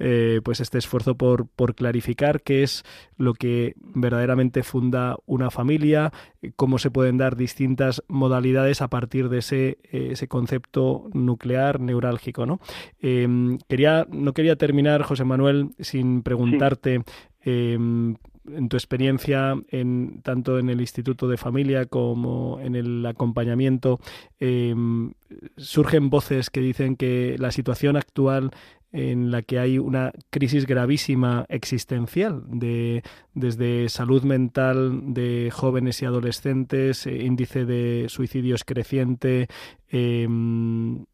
[0.00, 2.82] eh, pues este esfuerzo por, por clarificar qué es
[3.16, 6.12] lo que verdaderamente funda una familia,
[6.56, 12.44] cómo se pueden dar distintas modalidades a partir de ese, eh, ese concepto nuclear neurálgico.
[12.44, 12.58] ¿no?
[13.00, 17.04] Em, quería, no quería terminar, José Manuel, sin preguntarte
[17.44, 18.16] em,
[18.56, 24.00] en tu experiencia, en, tanto en el Instituto de Familia como en el acompañamiento,
[24.38, 25.12] em,
[25.56, 28.50] surgen voces que dicen que la situación actual
[28.92, 33.02] en la que hay una crisis gravísima existencial de
[33.34, 39.48] desde salud mental de jóvenes y adolescentes, eh, índice de suicidios creciente,
[39.88, 41.04] em,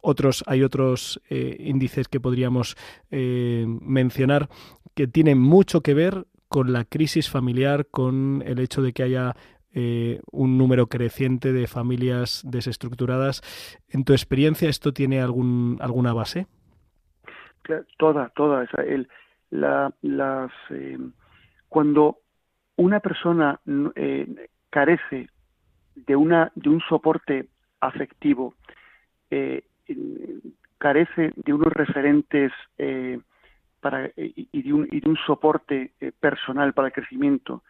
[0.00, 2.76] otros hay otros eh, índices que podríamos
[3.10, 4.48] eh, mencionar
[4.94, 9.34] que tienen mucho que ver con la crisis familiar, con el hecho de que haya
[9.74, 13.42] eh, un número creciente de familias desestructuradas.
[13.88, 16.46] ¿En tu experiencia esto tiene algún, alguna base?
[17.98, 18.66] Toda, toda.
[18.86, 19.08] el,
[19.50, 20.98] la, las, eh,
[21.68, 22.18] cuando
[22.76, 23.60] una persona
[23.94, 25.28] eh, carece
[25.94, 27.48] de, una, de un soporte
[27.80, 28.54] afectivo,
[30.78, 32.52] carece de unos referentes
[33.80, 37.62] para, y, de un, y de un soporte eh, personal para el crecimiento.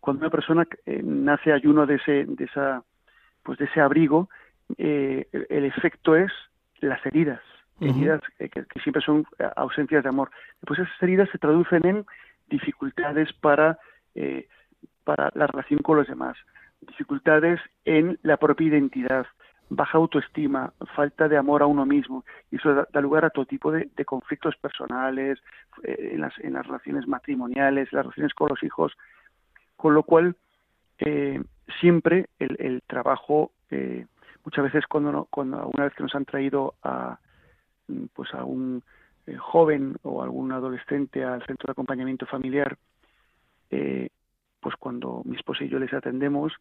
[0.00, 2.82] Cuando una persona eh, nace ayuno de ese, de esa,
[3.42, 4.28] pues de ese abrigo,
[4.78, 6.32] eh, el efecto es
[6.80, 7.40] las heridas,
[7.80, 9.24] heridas que, que, siempre son
[9.56, 10.30] ausencias de amor.
[10.60, 12.06] Después esas heridas se traducen en
[12.48, 13.78] dificultades para,
[15.04, 16.36] para la relación con los demás,
[16.80, 19.26] dificultades en la propia identidad,
[19.74, 23.72] baja autoestima, falta de amor a uno mismo, y eso da, lugar a todo tipo
[23.72, 25.38] de, conflictos personales,
[25.82, 28.92] eh, en, las, relaciones matrimoniales, las relaciones con los hijos,
[29.76, 30.36] con lo cual
[30.98, 31.42] eh,
[31.80, 34.06] siempre el, el trabajo, eh,
[34.44, 37.18] muchas veces cuando, cuando una vez que nos han traído a,
[37.88, 38.82] mm, pues a un
[39.38, 42.76] joven o algún adolescente al centro de acompañamiento familiar,
[44.60, 46.52] pues cuando mi esposa y yo les atendemos,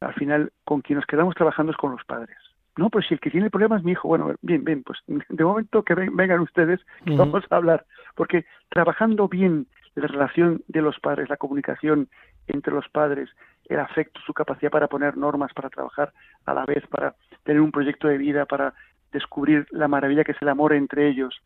[0.00, 2.36] al final con quien nos quedamos trabajando es con los padres.
[2.76, 4.98] No, pues si el que tiene el problema es mi hijo, bueno, bien, bien, pues
[5.06, 10.82] de momento que vengan ustedes, que vamos a hablar, porque trabajando bien la relación de
[10.82, 12.08] los padres, la comunicación
[12.46, 13.30] entre los padres,
[13.64, 16.12] el afecto, su capacidad para poner normas, para trabajar
[16.44, 18.74] a la vez, para tener un proyecto de vida, para
[19.10, 21.40] descubrir la maravilla que es el amor entre ellos.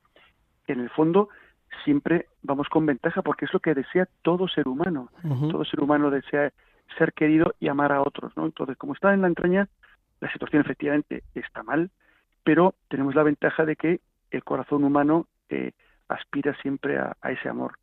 [0.66, 1.28] En el fondo,
[1.84, 5.10] siempre vamos con ventaja porque es lo que desea todo ser humano.
[5.50, 6.52] Todo ser humano desea
[6.96, 8.44] ser querido y amar a otros, ¿no?
[8.46, 9.68] Entonces, como está en la entraña,
[10.20, 11.90] la situación efectivamente está mal,
[12.44, 15.72] pero tenemos la ventaja de que el corazón humano eh,
[16.08, 17.74] aspira siempre a, ese amor.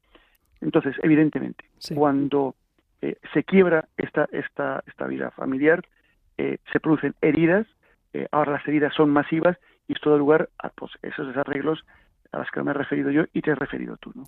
[0.61, 2.55] Entonces, evidentemente, cuando
[3.01, 5.83] eh, se quiebra esta, esta, esta vida familiar,
[6.37, 7.67] eh, se producen heridas
[8.17, 11.85] eh, ahora las heridas son masivas y esto da lugar a pues, esos desarreglos
[12.31, 14.11] a los que me he referido yo y te has referido tú.
[14.15, 14.23] ¿no?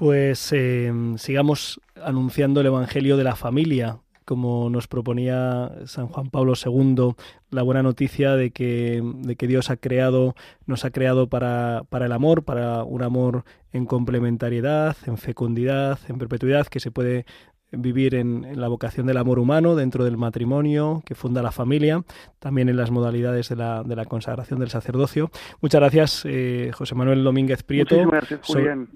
[0.00, 6.54] Pues eh, sigamos anunciando el Evangelio de la familia, como nos proponía San Juan Pablo
[6.56, 7.16] II,
[7.50, 10.34] la buena noticia de que, de que Dios ha creado,
[10.64, 16.16] nos ha creado para, para el amor, para un amor en complementariedad, en fecundidad, en
[16.16, 17.26] perpetuidad, que se puede
[17.72, 22.02] vivir en, la vocación del amor humano dentro del matrimonio que funda la familia,
[22.38, 25.30] también en las modalidades de la, de la consagración del sacerdocio.
[25.60, 27.96] Muchas gracias, eh, José Manuel Domínguez Prieto,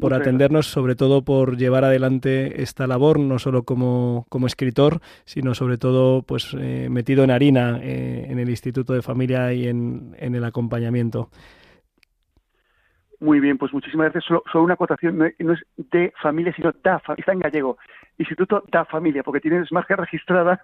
[0.01, 5.55] por atendernos, sobre todo por llevar adelante esta labor, no solo como, como escritor, sino
[5.55, 10.17] sobre todo pues eh, metido en harina eh, en el Instituto de Familia y en,
[10.19, 11.31] en el acompañamiento.
[13.25, 14.25] Muy bien, pues muchísimas gracias.
[14.25, 17.79] Solo, una acotación, no, es de familia, sino da, está en gallego.
[18.19, 20.63] Instituto da Familia, porque tienes marca registrada.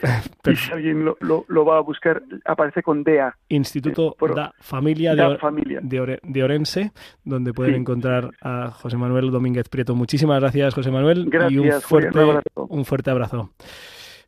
[0.46, 3.36] y si alguien lo, lo, va a buscar, aparece con DEA.
[3.50, 6.92] Instituto eh, da Familia, de, de, Orense,
[7.22, 9.94] donde pueden encontrar a José Manuel Domínguez Prieto.
[9.94, 11.26] Muchísimas gracias, José Manuel.
[11.28, 12.18] Gracias, y un fuerte,
[12.54, 13.50] un fuerte abrazo.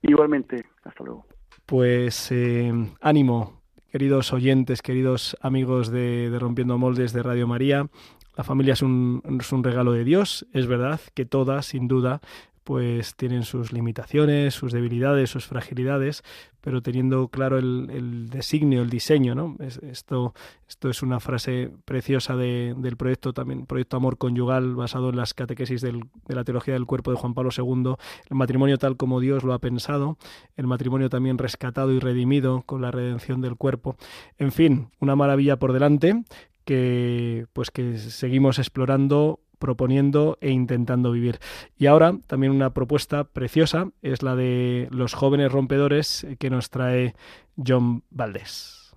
[0.03, 1.25] Igualmente, hasta luego.
[1.65, 2.71] Pues eh,
[3.01, 3.60] ánimo,
[3.91, 7.89] queridos oyentes, queridos amigos de, Rompiendo Moldes de Radio María.
[8.37, 12.21] La familia es un, es un regalo de Dios, es verdad que todas, sin duda,
[12.65, 16.23] pues tienen sus limitaciones, sus debilidades, sus fragilidades,
[16.61, 19.57] pero teniendo claro el, designio, el diseño, ¿no?
[19.61, 20.35] esto,
[20.69, 25.81] esto es una frase preciosa del proyecto también, proyecto Amor Conyugal, basado en las catequesis
[25.81, 27.95] de la teología del cuerpo de Juan Pablo II,
[28.29, 30.19] el matrimonio tal como Dios lo ha pensado,
[30.57, 33.97] el matrimonio también rescatado y redimido con la redención del cuerpo.
[34.39, 36.25] En fin, una maravilla por delante
[36.65, 41.39] que pues que seguimos explorando proponiendo e intentando vivir.
[41.79, 47.15] Y ahora también una propuesta preciosa es la de los jóvenes rompedores que nos trae
[47.57, 48.93] John Valdés.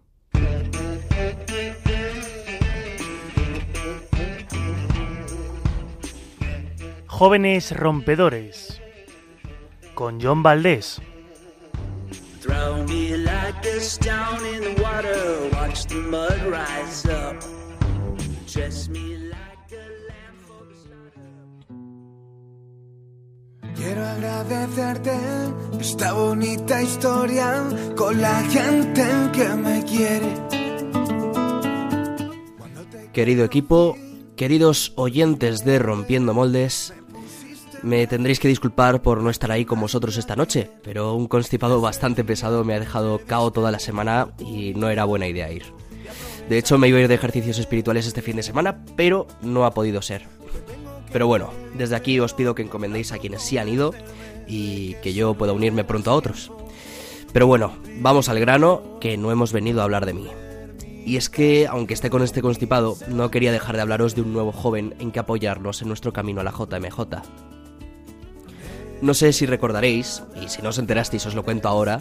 [7.05, 8.81] Jóvenes rompedores
[9.93, 10.99] con John Valdés.
[23.75, 25.11] Quiero agradecerte
[25.79, 27.63] esta bonita historia
[27.95, 29.03] con la gente
[29.33, 30.33] que me quiere.
[33.11, 33.97] Querido equipo,
[34.35, 36.93] queridos oyentes de Rompiendo Moldes,
[37.83, 41.81] me tendréis que disculpar por no estar ahí con vosotros esta noche, pero un constipado
[41.81, 45.65] bastante pesado me ha dejado cao toda la semana y no era buena idea ir.
[46.49, 49.65] De hecho, me iba a ir de ejercicios espirituales este fin de semana, pero no
[49.65, 50.42] ha podido ser.
[51.13, 53.93] Pero bueno, desde aquí os pido que encomendéis a quienes sí han ido
[54.47, 56.51] y que yo pueda unirme pronto a otros.
[57.31, 60.27] Pero bueno, vamos al grano, que no hemos venido a hablar de mí.
[61.05, 64.33] Y es que, aunque esté con este constipado, no quería dejar de hablaros de un
[64.33, 66.99] nuevo joven en que apoyarnos en nuestro camino a la JMJ.
[69.01, 71.99] No sé si recordaréis, y si no os enterasteis os lo cuento ahora,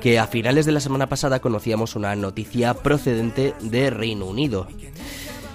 [0.00, 4.66] que a finales de la semana pasada conocíamos una noticia procedente de Reino Unido.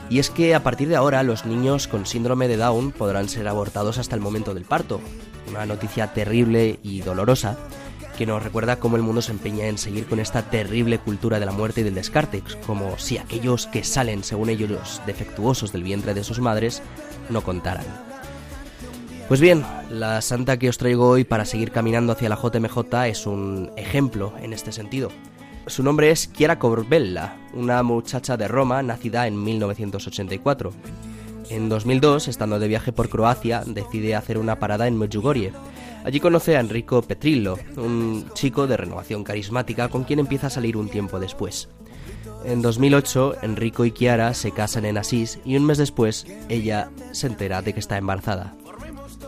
[0.09, 3.47] Y es que a partir de ahora los niños con síndrome de Down podrán ser
[3.47, 5.01] abortados hasta el momento del parto.
[5.49, 7.57] Una noticia terrible y dolorosa
[8.17, 11.45] que nos recuerda cómo el mundo se empeña en seguir con esta terrible cultura de
[11.45, 15.83] la muerte y del descarte, como si aquellos que salen, según ellos, los defectuosos del
[15.83, 16.81] vientre de sus madres,
[17.29, 17.85] no contaran.
[19.27, 23.27] Pues bien, la santa que os traigo hoy para seguir caminando hacia la JMJ es
[23.27, 25.11] un ejemplo en este sentido.
[25.67, 30.71] Su nombre es Chiara Corbella, una muchacha de Roma nacida en 1984.
[31.49, 35.51] En 2002, estando de viaje por Croacia, decide hacer una parada en Medjugorje.
[36.05, 40.77] Allí conoce a Enrico Petrillo, un chico de renovación carismática con quien empieza a salir
[40.77, 41.67] un tiempo después.
[42.45, 47.27] En 2008, Enrico y Chiara se casan en Asís y un mes después ella se
[47.27, 48.55] entera de que está embarazada.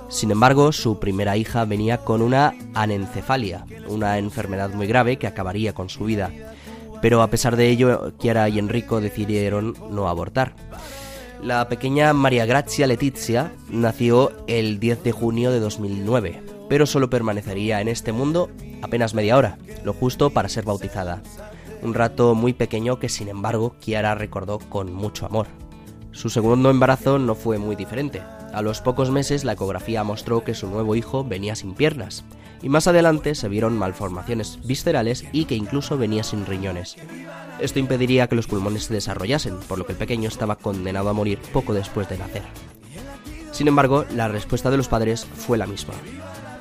[0.10, 5.74] Sin embargo, su primera hija venía con una anencefalia, una enfermedad muy grave que acabaría
[5.74, 6.32] con su vida.
[7.02, 10.56] Pero a pesar de ello, Chiara y Enrico decidieron no abortar.
[11.44, 17.80] La pequeña María Grazia Letizia nació el 10 de junio de 2009, pero solo permanecería
[17.80, 18.50] en este mundo
[18.82, 21.22] apenas media hora, lo justo para ser bautizada.
[21.82, 25.48] Un rato muy pequeño que sin embargo Chiara recordó con mucho amor.
[26.12, 28.22] Su segundo embarazo no fue muy diferente.
[28.54, 32.24] A los pocos meses la ecografía mostró que su nuevo hijo venía sin piernas,
[32.62, 36.96] y más adelante se vieron malformaciones viscerales y que incluso venía sin riñones.
[37.60, 41.14] Esto impediría que los pulmones se desarrollasen, por lo que el pequeño estaba condenado a
[41.14, 42.44] morir poco después de nacer.
[43.52, 45.94] Sin embargo, la respuesta de los padres fue la misma.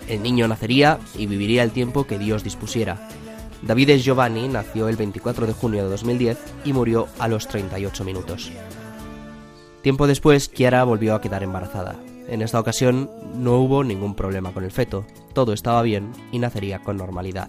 [0.09, 3.09] El niño nacería y viviría el tiempo que Dios dispusiera.
[3.63, 8.53] Davide Giovanni nació el 24 de junio de 2010 y murió a los 38 minutos.
[9.83, 11.97] Tiempo después, Chiara volvió a quedar embarazada.
[12.29, 16.81] En esta ocasión no hubo ningún problema con el feto, todo estaba bien y nacería
[16.81, 17.49] con normalidad.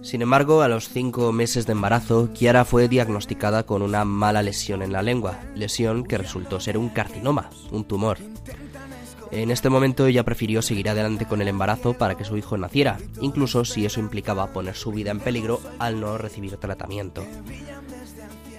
[0.00, 4.82] Sin embargo, a los cinco meses de embarazo, Chiara fue diagnosticada con una mala lesión
[4.82, 8.18] en la lengua, lesión que resultó ser un carcinoma, un tumor.
[9.30, 12.98] En este momento ella prefirió seguir adelante con el embarazo para que su hijo naciera,
[13.20, 17.24] incluso si eso implicaba poner su vida en peligro al no recibir tratamiento.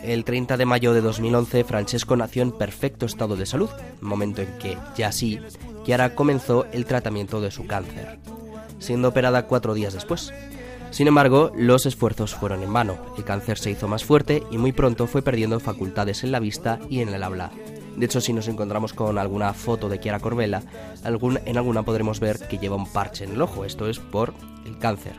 [0.05, 4.55] El 30 de mayo de 2011, Francesco nació en perfecto estado de salud, momento en
[4.59, 5.39] que, ya sí,
[5.83, 8.19] Chiara comenzó el tratamiento de su cáncer,
[8.77, 10.31] siendo operada cuatro días después.
[10.91, 14.73] Sin embargo, los esfuerzos fueron en vano, el cáncer se hizo más fuerte y muy
[14.73, 17.49] pronto fue perdiendo facultades en la vista y en el habla.
[17.97, 20.61] De hecho, si nos encontramos con alguna foto de Chiara Corbella,
[21.03, 24.35] en alguna podremos ver que lleva un parche en el ojo, esto es por
[24.67, 25.15] el cáncer.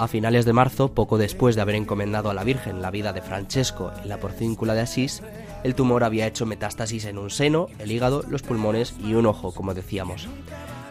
[0.00, 3.20] A finales de marzo, poco después de haber encomendado a la Virgen la vida de
[3.20, 5.22] Francesco en la porcíncula de Asís,
[5.62, 9.52] el tumor había hecho metástasis en un seno, el hígado, los pulmones y un ojo,
[9.52, 10.26] como decíamos.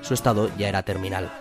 [0.04, 1.32] Su estado ya era terminal.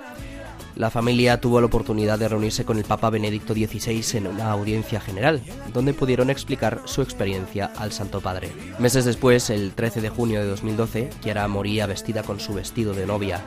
[0.77, 4.99] La familia tuvo la oportunidad de reunirse con el Papa Benedicto XVI en una audiencia
[4.99, 5.43] general,
[5.75, 8.51] donde pudieron explicar su experiencia al Santo Padre.
[8.79, 13.05] Meses después, el 13 de junio de 2012, Chiara moría vestida con su vestido de
[13.05, 13.43] novia.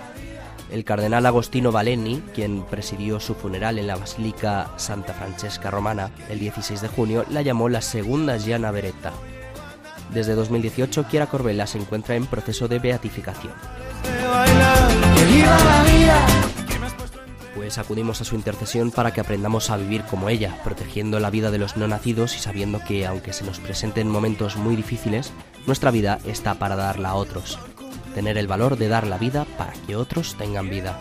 [0.71, 6.39] El cardenal Agostino Valeni, quien presidió su funeral en la Basílica Santa Francesca Romana el
[6.39, 9.11] 16 de junio, la llamó la segunda Gianna Beretta.
[10.13, 13.53] Desde 2018, Chiara Corbella se encuentra en proceso de beatificación.
[17.53, 21.51] Pues acudimos a su intercesión para que aprendamos a vivir como ella, protegiendo la vida
[21.51, 25.33] de los no nacidos y sabiendo que, aunque se nos presenten momentos muy difíciles,
[25.67, 27.59] nuestra vida está para darla a otros.
[28.13, 30.99] Tener el valor de dar la vida para que otros tengan vida.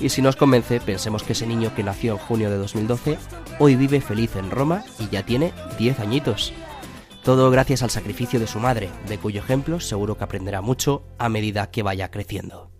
[0.00, 3.18] Y si nos convence, pensemos que ese niño que nació en junio de 2012
[3.58, 6.52] hoy vive feliz en Roma y ya tiene 10 añitos.
[7.22, 11.28] Todo gracias al sacrificio de su madre, de cuyo ejemplo seguro que aprenderá mucho a
[11.28, 12.70] medida que vaya creciendo.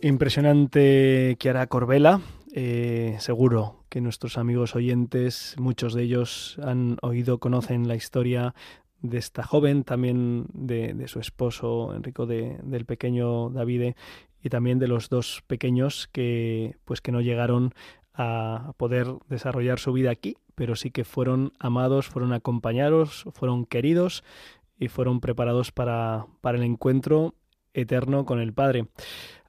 [0.00, 2.20] Impresionante Chiara Corbella.
[2.54, 8.54] Eh, seguro que nuestros amigos oyentes, muchos de ellos han oído, conocen la historia
[9.04, 13.96] de esta joven, también de, de su esposo Enrico, de, del pequeño Davide
[14.42, 17.74] y también de los dos pequeños que pues que no llegaron
[18.14, 24.24] a poder desarrollar su vida aquí, pero sí que fueron amados, fueron acompañados, fueron queridos
[24.78, 27.34] y fueron preparados para, para el encuentro
[27.74, 28.86] eterno con el Padre.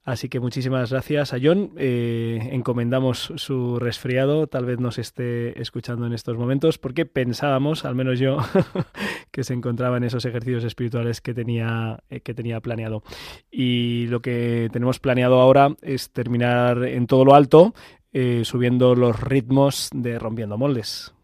[0.05, 1.71] Así que muchísimas gracias a John.
[1.77, 4.45] Eh, encomendamos su resfriado.
[4.45, 8.37] Tal vez nos esté escuchando en estos momentos porque pensábamos, al menos yo,
[9.31, 13.01] que se encontraba en esos ejercicios espirituales que tenía, eh, que tenía planeado.
[13.49, 17.73] Y lo que tenemos planeado ahora es terminar en todo lo alto,
[18.13, 21.15] eh, subiendo los ritmos de Rompiendo Moldes.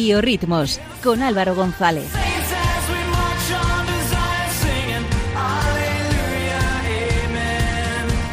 [0.00, 2.12] Biorritmos con Álvaro González.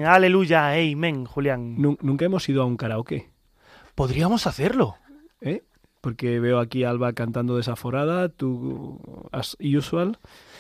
[0.04, 1.80] Aleluya, Amen, Julián.
[1.80, 3.30] Nu- Nunca hemos ido a un karaoke,
[3.94, 4.96] Podríamos hacerlo.
[5.40, 5.62] ¿eh?
[6.02, 9.00] Porque veo aquí a Alba cantando desaforada, tú
[9.32, 10.18] as usual,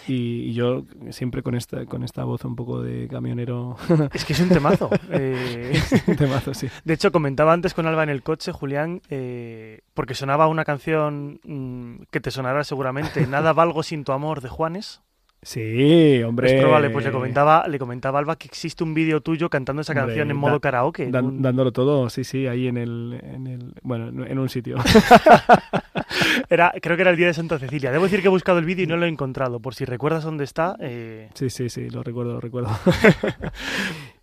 [0.08, 3.76] y, y yo siempre con esta, con esta voz un poco de camionero
[4.12, 4.90] Es que es un temazo.
[5.10, 5.78] Eh,
[6.18, 6.68] temazo, sí.
[6.84, 11.40] De hecho, comentaba antes con Alba en el coche, Julián, eh, porque sonaba una canción
[11.44, 15.00] mm, que te sonará seguramente, Nada valgo sin tu amor de Juanes.
[15.48, 16.56] Sí, hombre.
[16.56, 19.82] Es probable, pues le comentaba, le comentaba a Alba que existe un vídeo tuyo cantando
[19.82, 21.04] esa Hombre, canción en da- modo karaoke.
[21.06, 24.76] un- dándolo todo, sí, sí, ahí en el, en el bueno, en- en un sitio.
[26.50, 27.92] Era, creo que era el día de Santa Cecilia.
[27.92, 29.60] Debo decir que he buscado el vídeo y no lo he encontrado.
[29.60, 30.76] Por si recuerdas dónde está.
[30.80, 32.70] eh, Sí, sí, sí, lo recuerdo, lo recuerdo.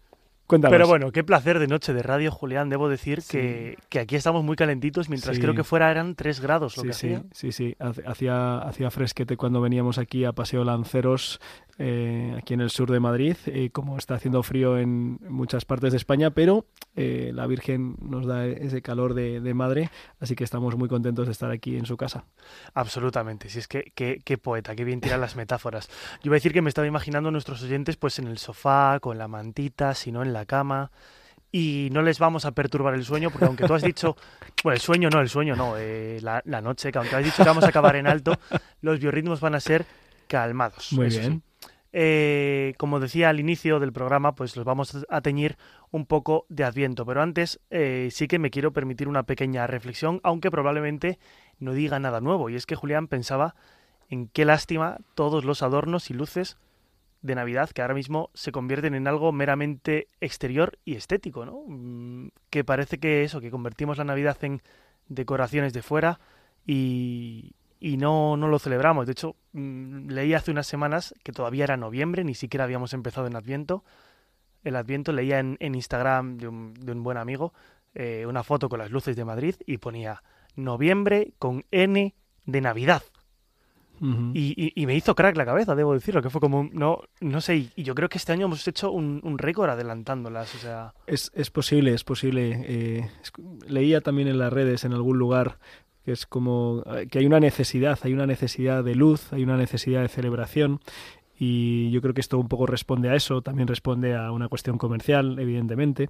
[0.54, 0.74] Cuéntanos.
[0.76, 2.70] Pero bueno, qué placer de noche de radio, Julián.
[2.70, 5.42] Debo decir que, que aquí estamos muy calentitos, mientras Sí.
[5.42, 7.24] creo que fuera eran 3 grados lo Sí, que sí, hacía.
[7.32, 7.76] sí, sí.
[8.06, 11.40] Hacía, hacía fresquete cuando veníamos aquí a Paseo Lanceros,
[11.80, 15.92] eh, aquí en el sur de Madrid, eh, como está haciendo frío en muchas partes
[15.92, 16.66] de España, pero
[16.96, 21.26] eh, la Virgen nos da ese calor de, de madre, así que estamos muy contentos
[21.26, 22.26] de estar aquí en su casa.
[22.76, 23.50] Absolutamente.
[23.50, 25.88] Si es que qué, qué poeta, qué bien tiran las metáforas.
[26.22, 29.00] Yo iba a decir que me estaba imaginando a nuestros oyentes pues en el sofá,
[29.00, 30.92] con la mantita, si no en la cama.
[31.52, 34.16] Y no les vamos a perturbar el sueño, porque aunque tú has dicho,
[34.64, 37.38] bueno, el sueño no, el sueño no, eh, la, la noche, que aunque has dicho
[37.38, 38.34] que vamos a acabar en alto,
[38.82, 39.86] los biorritmos van a ser
[40.28, 40.94] calmados.
[40.94, 41.42] Muy sí.
[41.94, 45.58] Eh, como decía al inicio del programa, pues los vamos a teñir
[45.92, 47.06] un poco de Adviento.
[47.06, 51.20] Pero antes eh, sí que me quiero permitir una pequeña reflexión, aunque probablemente
[51.60, 52.50] no diga nada nuevo.
[52.50, 53.56] Y es que Julián pensaba
[54.10, 56.58] en qué lástima todos los adornos y luces
[57.22, 61.64] de Navidad que ahora mismo se convierten en algo meramente exterior y estético, ¿no?
[61.68, 64.62] Mm, Que parece que eso, que convertimos la Navidad en
[65.08, 66.20] decoraciones de fuera
[66.66, 67.54] y,
[67.86, 69.06] y no, no lo celebramos.
[69.06, 73.28] De hecho, mm, leí hace unas semanas que todavía era noviembre, ni siquiera habíamos empezado
[73.28, 73.84] en Adviento.
[74.64, 77.54] El Adviento leía en, en Instagram de un, de un buen amigo
[77.96, 80.24] eh, una foto con las luces de Madrid y ponía
[80.56, 82.16] noviembre con N
[82.46, 83.04] de Navidad.
[84.34, 87.04] Y, y- y me hizo crack la cabeza, debo decirlo, que fue como, un- no,
[87.22, 90.54] no sé, y- y yo creo que este año hemos hecho un, un récord adelantándolas,
[90.56, 92.66] o sea, Es, es posible, es posible.
[92.68, 93.32] eh, es-
[93.70, 95.58] leía también en las redes, en algún lugar,
[96.04, 99.58] que es como eh, que hay una necesidad, hay una necesidad de luz, hay una
[99.58, 100.80] necesidad de celebración.
[101.38, 104.78] Y yo creo que esto un poco responde a eso, también responde a una cuestión
[104.78, 106.10] comercial, evidentemente.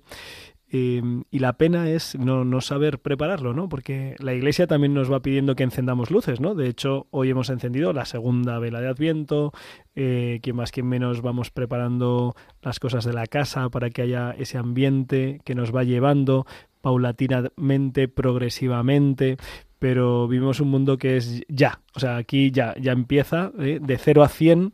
[0.76, 3.70] Eh, y la pena es no, no saber prepararlo, ¿no?
[3.70, 6.56] Porque la Iglesia también nos va pidiendo que encendamos luces, ¿no?
[6.56, 9.52] De hecho, hoy hemos encendido la segunda vela de Adviento,
[9.94, 14.32] eh, quien más, quien menos vamos preparando las cosas de la casa para que haya
[14.32, 16.48] ese ambiente que nos va llevando
[16.84, 19.38] paulatinamente, progresivamente,
[19.80, 23.80] pero vivimos un mundo que es ya, o sea, aquí ya, ya empieza ¿eh?
[23.82, 24.74] de 0 a 100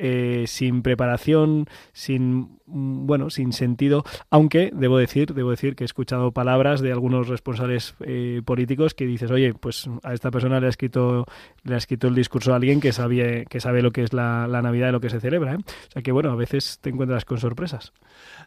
[0.00, 5.86] eh, sin preparación, sin mm, bueno, sin sentido, aunque debo decir, debo decir que he
[5.86, 10.66] escuchado palabras de algunos responsables eh, políticos que dices, oye, pues a esta persona le
[10.66, 11.26] ha escrito,
[11.64, 14.46] le ha escrito el discurso a alguien que sabe, que sabe lo que es la,
[14.46, 15.56] Navidad y lo que se celebra.
[15.56, 17.92] O sea que bueno, a veces te encuentras con sorpresas.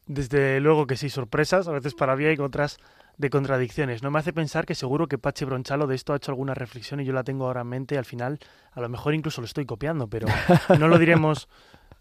[0.08, 2.80] desde luego que sí, sorpresas, a veces para bien y otras
[3.22, 4.02] de contradicciones.
[4.02, 7.00] No me hace pensar que seguro que Pache Bronchalo de esto ha hecho alguna reflexión
[7.00, 8.40] y yo la tengo ahora en mente al final
[8.74, 10.28] a lo mejor incluso lo estoy copiando, pero
[10.80, 11.48] no lo diremos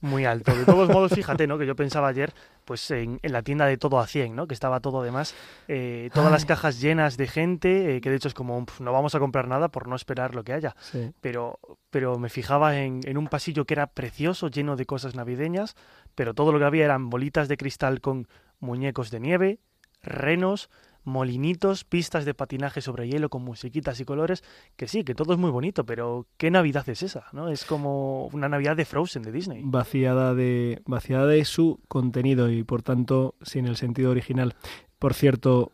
[0.00, 0.56] muy alto.
[0.56, 1.58] De todos modos, fíjate, ¿no?
[1.58, 2.32] Que yo pensaba ayer,
[2.64, 4.46] pues en, en la tienda de todo a 100, ¿no?
[4.46, 5.34] Que estaba todo además,
[5.68, 8.92] eh, todas las cajas llenas de gente, eh, que de hecho es como, "Pf, no
[8.94, 10.74] vamos a comprar nada por no esperar lo que haya.
[10.80, 11.12] Sí.
[11.20, 11.58] Pero,
[11.90, 15.76] pero me fijaba en, en un pasillo que era precioso, lleno de cosas navideñas,
[16.14, 18.26] pero todo lo que había eran bolitas de cristal con
[18.58, 19.58] muñecos de nieve,
[20.02, 20.70] renos,
[21.05, 24.42] molinitos, pistas de patinaje sobre hielo con musiquitas y colores,
[24.76, 27.26] que sí, que todo es muy bonito, pero ¿qué Navidad es esa?
[27.32, 27.48] ¿no?
[27.48, 29.62] Es como una Navidad de Frozen de Disney.
[29.64, 34.55] vaciada de vaciada de su contenido y por tanto sin el sentido original.
[34.98, 35.72] Por cierto,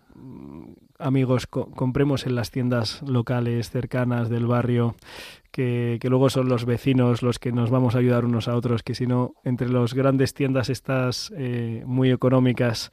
[0.99, 4.95] amigos, co- compremos en las tiendas locales cercanas del barrio,
[5.51, 8.83] que, que luego son los vecinos los que nos vamos a ayudar unos a otros,
[8.83, 12.91] que si no, entre las grandes tiendas estas eh, muy económicas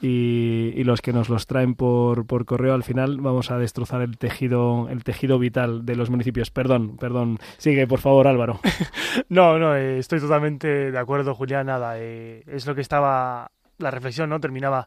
[0.00, 4.00] y, y los que nos los traen por, por correo, al final vamos a destrozar
[4.02, 6.50] el tejido, el tejido vital de los municipios.
[6.50, 7.38] Perdón, perdón.
[7.58, 8.60] Sigue, por favor, Álvaro.
[9.30, 13.90] No, no, eh, estoy totalmente de acuerdo, Julián, nada, eh, es lo que estaba, la
[13.90, 14.40] reflexión, ¿no?
[14.40, 14.86] Terminaba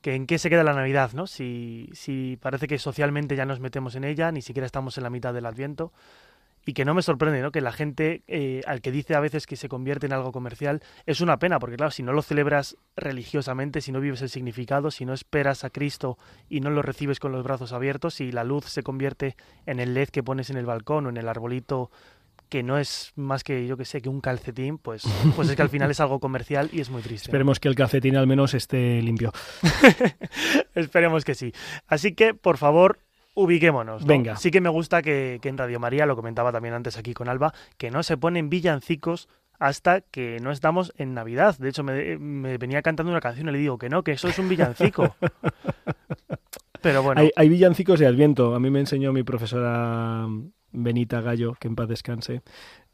[0.00, 1.26] que en qué se queda la Navidad, ¿no?
[1.26, 5.10] Si, si parece que socialmente ya nos metemos en ella, ni siquiera estamos en la
[5.10, 5.92] mitad del Adviento,
[6.68, 7.50] y que no me sorprende, ¿no?
[7.50, 10.82] Que la gente eh, al que dice a veces que se convierte en algo comercial
[11.06, 14.90] es una pena, porque claro, si no lo celebras religiosamente, si no vives el significado,
[14.90, 16.18] si no esperas a Cristo
[16.50, 19.34] y no lo recibes con los brazos abiertos, si la luz se convierte
[19.64, 21.90] en el LED que pones en el balcón o en el arbolito
[22.48, 25.02] que no es más que, yo que sé, que un calcetín, pues,
[25.36, 27.28] pues es que al final es algo comercial y es muy triste.
[27.28, 29.32] Esperemos que el calcetín al menos esté limpio.
[30.74, 31.52] Esperemos que sí.
[31.86, 32.98] Así que, por favor,
[33.34, 34.02] ubiquémonos.
[34.02, 34.06] ¿no?
[34.06, 34.36] Venga.
[34.36, 37.28] Sí que me gusta que, que en Radio María, lo comentaba también antes aquí con
[37.28, 39.28] Alba, que no se ponen villancicos
[39.58, 41.56] hasta que no estamos en Navidad.
[41.58, 44.28] De hecho, me, me venía cantando una canción y le digo que no, que eso
[44.28, 45.16] es un villancico.
[46.80, 48.54] Pero bueno, Hay, hay villancicos de Adviento.
[48.54, 50.28] A mí me enseñó mi profesora
[50.72, 52.42] Benita Gallo, que en paz descanse,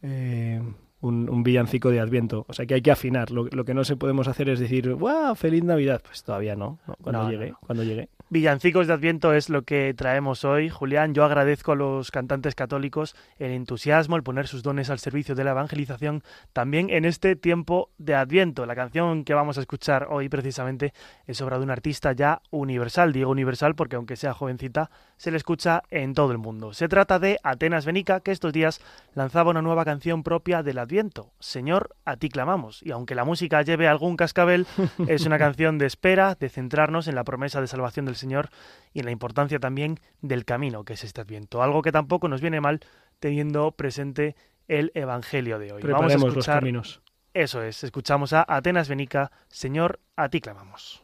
[0.03, 0.62] eh,
[1.01, 2.45] un, un villancico de Adviento.
[2.49, 3.31] O sea que hay que afinar.
[3.31, 5.35] Lo, lo que no se podemos hacer es decir, ¡guau!
[5.35, 6.01] ¡Feliz Navidad!
[6.05, 6.79] Pues todavía no.
[6.87, 7.59] no, cuando No, llegue, no.
[7.61, 8.09] cuando llegue.
[8.31, 10.70] Villancicos de Adviento es lo que traemos hoy.
[10.70, 15.35] Julián, yo agradezco a los cantantes católicos el entusiasmo, el poner sus dones al servicio
[15.35, 16.22] de la evangelización
[16.55, 18.64] también en este tiempo de Adviento.
[18.64, 20.95] La canción que vamos a escuchar hoy precisamente
[21.27, 23.12] es obra de un artista ya universal.
[23.12, 26.72] Digo universal porque aunque sea jovencita, se le escucha en todo el mundo.
[26.72, 28.81] Se trata de Atenas Benica, que estos días
[29.14, 31.31] lanzaba una nueva canción propia del Adviento.
[31.41, 32.83] Señor, a ti clamamos.
[32.83, 34.66] Y aunque la música lleve algún cascabel,
[35.09, 38.50] es una canción de espera, de centrarnos en la promesa de salvación del Señor
[38.92, 41.62] y en la importancia también del camino que es este Adviento.
[41.62, 42.80] Algo que tampoco nos viene mal
[43.20, 44.36] teniendo presente
[44.68, 45.82] el Evangelio de hoy.
[45.82, 46.36] Vamos a escuchar...
[46.36, 47.00] los caminos.
[47.34, 51.02] Eso es, escuchamos a Atenas Benica, Señor, a ti clamamos.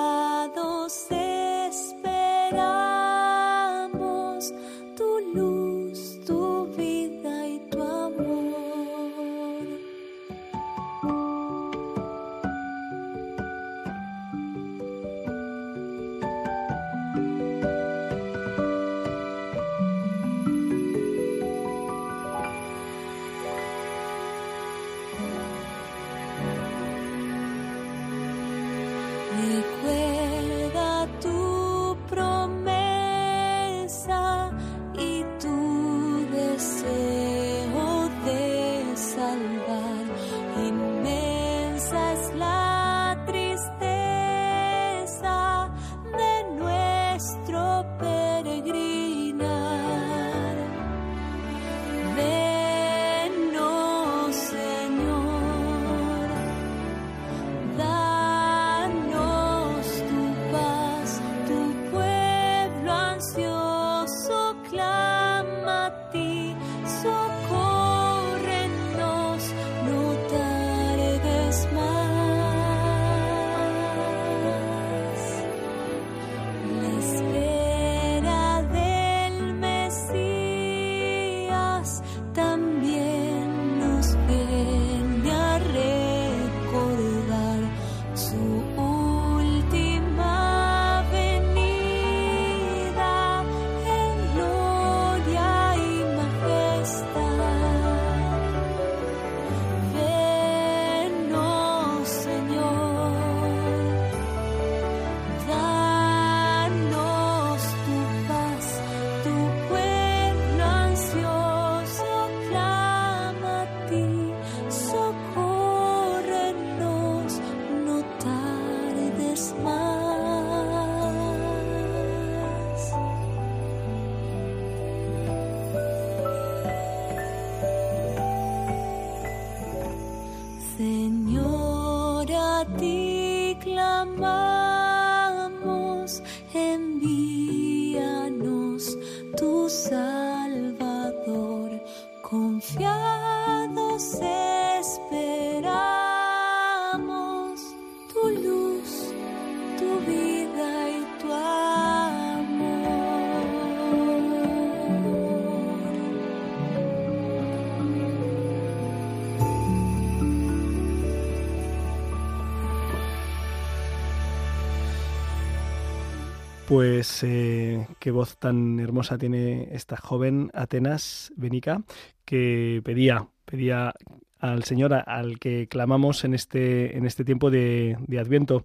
[167.03, 171.82] Pues eh, qué voz tan hermosa tiene esta joven Atenas Benica
[172.24, 173.92] que pedía, pedía
[174.38, 178.62] al Señor al que clamamos en este, en este tiempo de, de Adviento.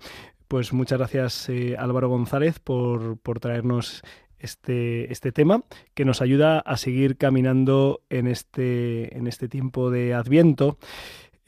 [0.48, 4.04] Pues muchas gracias eh, Álvaro González por, por traernos
[4.38, 5.64] este, este tema
[5.96, 10.78] que nos ayuda a seguir caminando en este, en este tiempo de Adviento.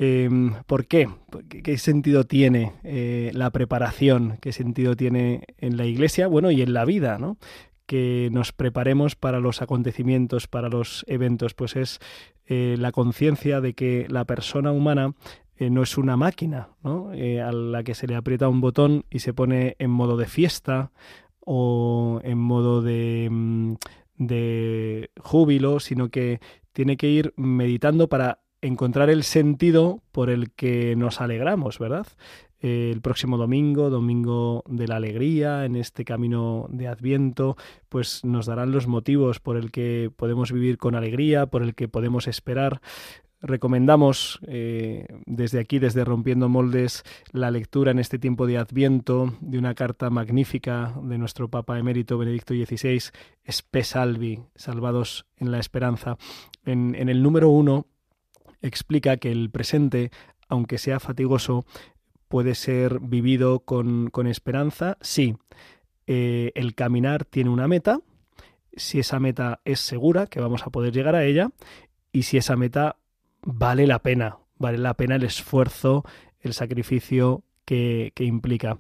[0.02, 0.30] Eh,
[0.66, 1.10] ¿Por qué?
[1.50, 4.38] ¿Qué, sentido tiene eh, la preparación?
[4.40, 6.28] ¿Qué sentido tiene en la iglesia?
[6.28, 7.38] Bueno, y en la vida, ¿no?
[7.86, 12.00] Que nos preparemos para los acontecimientos, para los eventos, pues es
[12.46, 15.16] eh, la conciencia de que la persona humana
[15.58, 17.10] eh, no es una máquina, ¿no?
[17.12, 20.94] A la que se le aprieta un botón y se pone en modo de fiesta
[21.42, 23.74] o en modo de, mm,
[24.16, 26.40] de júbilo, sino que
[26.72, 32.08] tiene que ir meditando para encontrar el sentido por el que nos alegramos, ¿verdad?
[32.62, 37.56] Eh, el próximo domingo, domingo de la alegría, en este camino de Adviento,
[37.88, 41.88] pues nos darán los motivos por el que podemos vivir con alegría, por el que
[41.88, 42.82] podemos esperar.
[43.42, 49.58] Recomendamos eh, desde aquí, desde Rompiendo Moldes, la lectura en este tiempo de Adviento de
[49.58, 53.02] una carta magnífica de nuestro Papa emérito Benedicto XVI,
[53.48, 56.18] Spe Salvi, Salvados en la Esperanza.
[56.66, 57.88] En el número uno
[58.62, 60.12] explica que el presente,
[60.48, 61.66] aunque sea fatigoso,
[62.28, 65.36] puede ser vivido con, con esperanza si
[66.08, 68.00] eh, el caminar tiene una meta,
[68.74, 71.52] si esa meta es segura, que vamos a poder llegar a ella,
[72.12, 72.98] y si esa meta
[73.42, 76.04] vale la pena, vale la pena el esfuerzo,
[76.40, 78.80] el sacrificio que, que implica.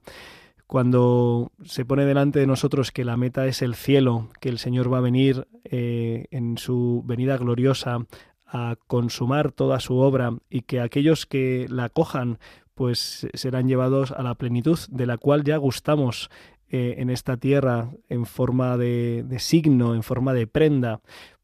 [0.69, 4.93] Cuando se pone delante de nosotros que la meta es el cielo, que el Señor
[4.93, 8.05] va a venir eh, en su venida gloriosa
[8.51, 12.39] a consumar toda su obra y que aquellos que la cojan
[12.73, 16.29] pues serán llevados a la plenitud de la cual ya gustamos
[16.69, 21.01] eh, en esta tierra en forma de, de signo, en forma de prenda,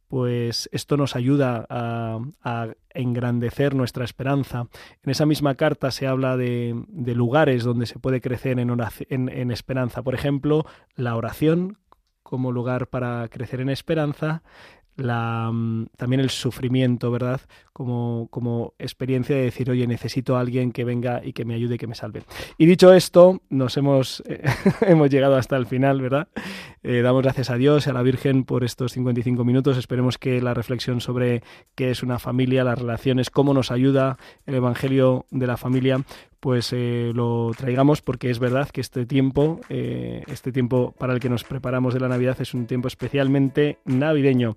[0.07, 4.67] pues esto nos ayuda a, a engrandecer nuestra esperanza.
[5.03, 8.69] En esa misma carta se habla de, de lugares donde se puede crecer en,
[9.09, 10.03] en esperanza.
[10.03, 11.79] Por ejemplo, la oración
[12.23, 14.41] como lugar para crecer en esperanza,
[14.95, 17.41] la, mm, también el sufrimiento, ¿verdad?
[17.73, 21.75] Como, como experiencia de decir, oye, necesito a alguien que venga y que me ayude
[21.75, 22.23] y que me salve.
[22.57, 24.43] Y dicho esto, nos hemos, eh,
[24.81, 26.27] hemos llegado hasta el final, ¿verdad?
[26.83, 29.77] Eh, damos gracias a Dios y a la Virgen por estos 55 minutos.
[29.77, 31.43] Esperemos que la reflexión sobre
[31.75, 36.03] qué es una familia, las relaciones, cómo nos ayuda el Evangelio de la familia,
[36.45, 41.19] pues eh, lo traigamos porque es verdad que este tiempo, eh, este tiempo para el
[41.19, 44.55] que nos preparamos de la Navidad es un tiempo especialmente navideño.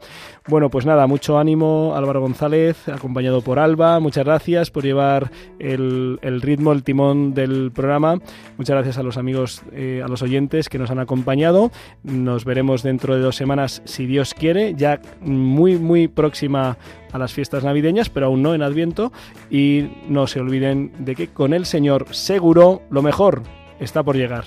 [0.49, 4.01] Bueno, pues nada, mucho ánimo Álvaro González, acompañado por Alba.
[4.01, 8.21] Muchas gracias por llevar el, ritmo, el timón del programa.
[8.59, 11.71] Muchas gracias a los amigos, eh, a los oyentes que nos han acompañado.
[12.03, 16.77] Nos veremos dentro de dos semanas, si Dios quiere, ya muy, muy próxima
[17.13, 19.13] a las fiestas navideñas, pero aún no en Adviento.
[19.51, 23.43] Y no se olviden de que con el Señor seguro lo mejor
[23.81, 24.45] está por llegar.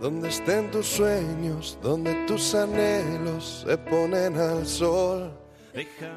[0.00, 5.32] Donde estén tus sueños, donde tus anhelos se ponen al sol.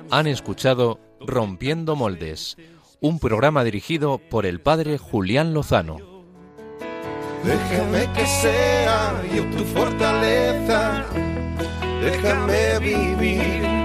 [0.09, 2.57] Han escuchado Rompiendo Moldes,
[2.99, 5.97] un programa dirigido por el padre Julián Lozano.
[7.43, 11.05] Déjame que sea yo tu fortaleza.
[12.01, 13.84] Déjame vivir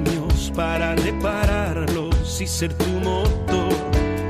[0.55, 3.73] para repararlos y ser tu motor.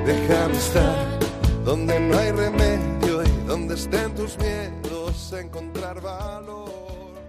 [0.06, 1.20] Déjame estar
[1.64, 6.61] donde no hay remedio y donde estén tus miedos, encontrar valor.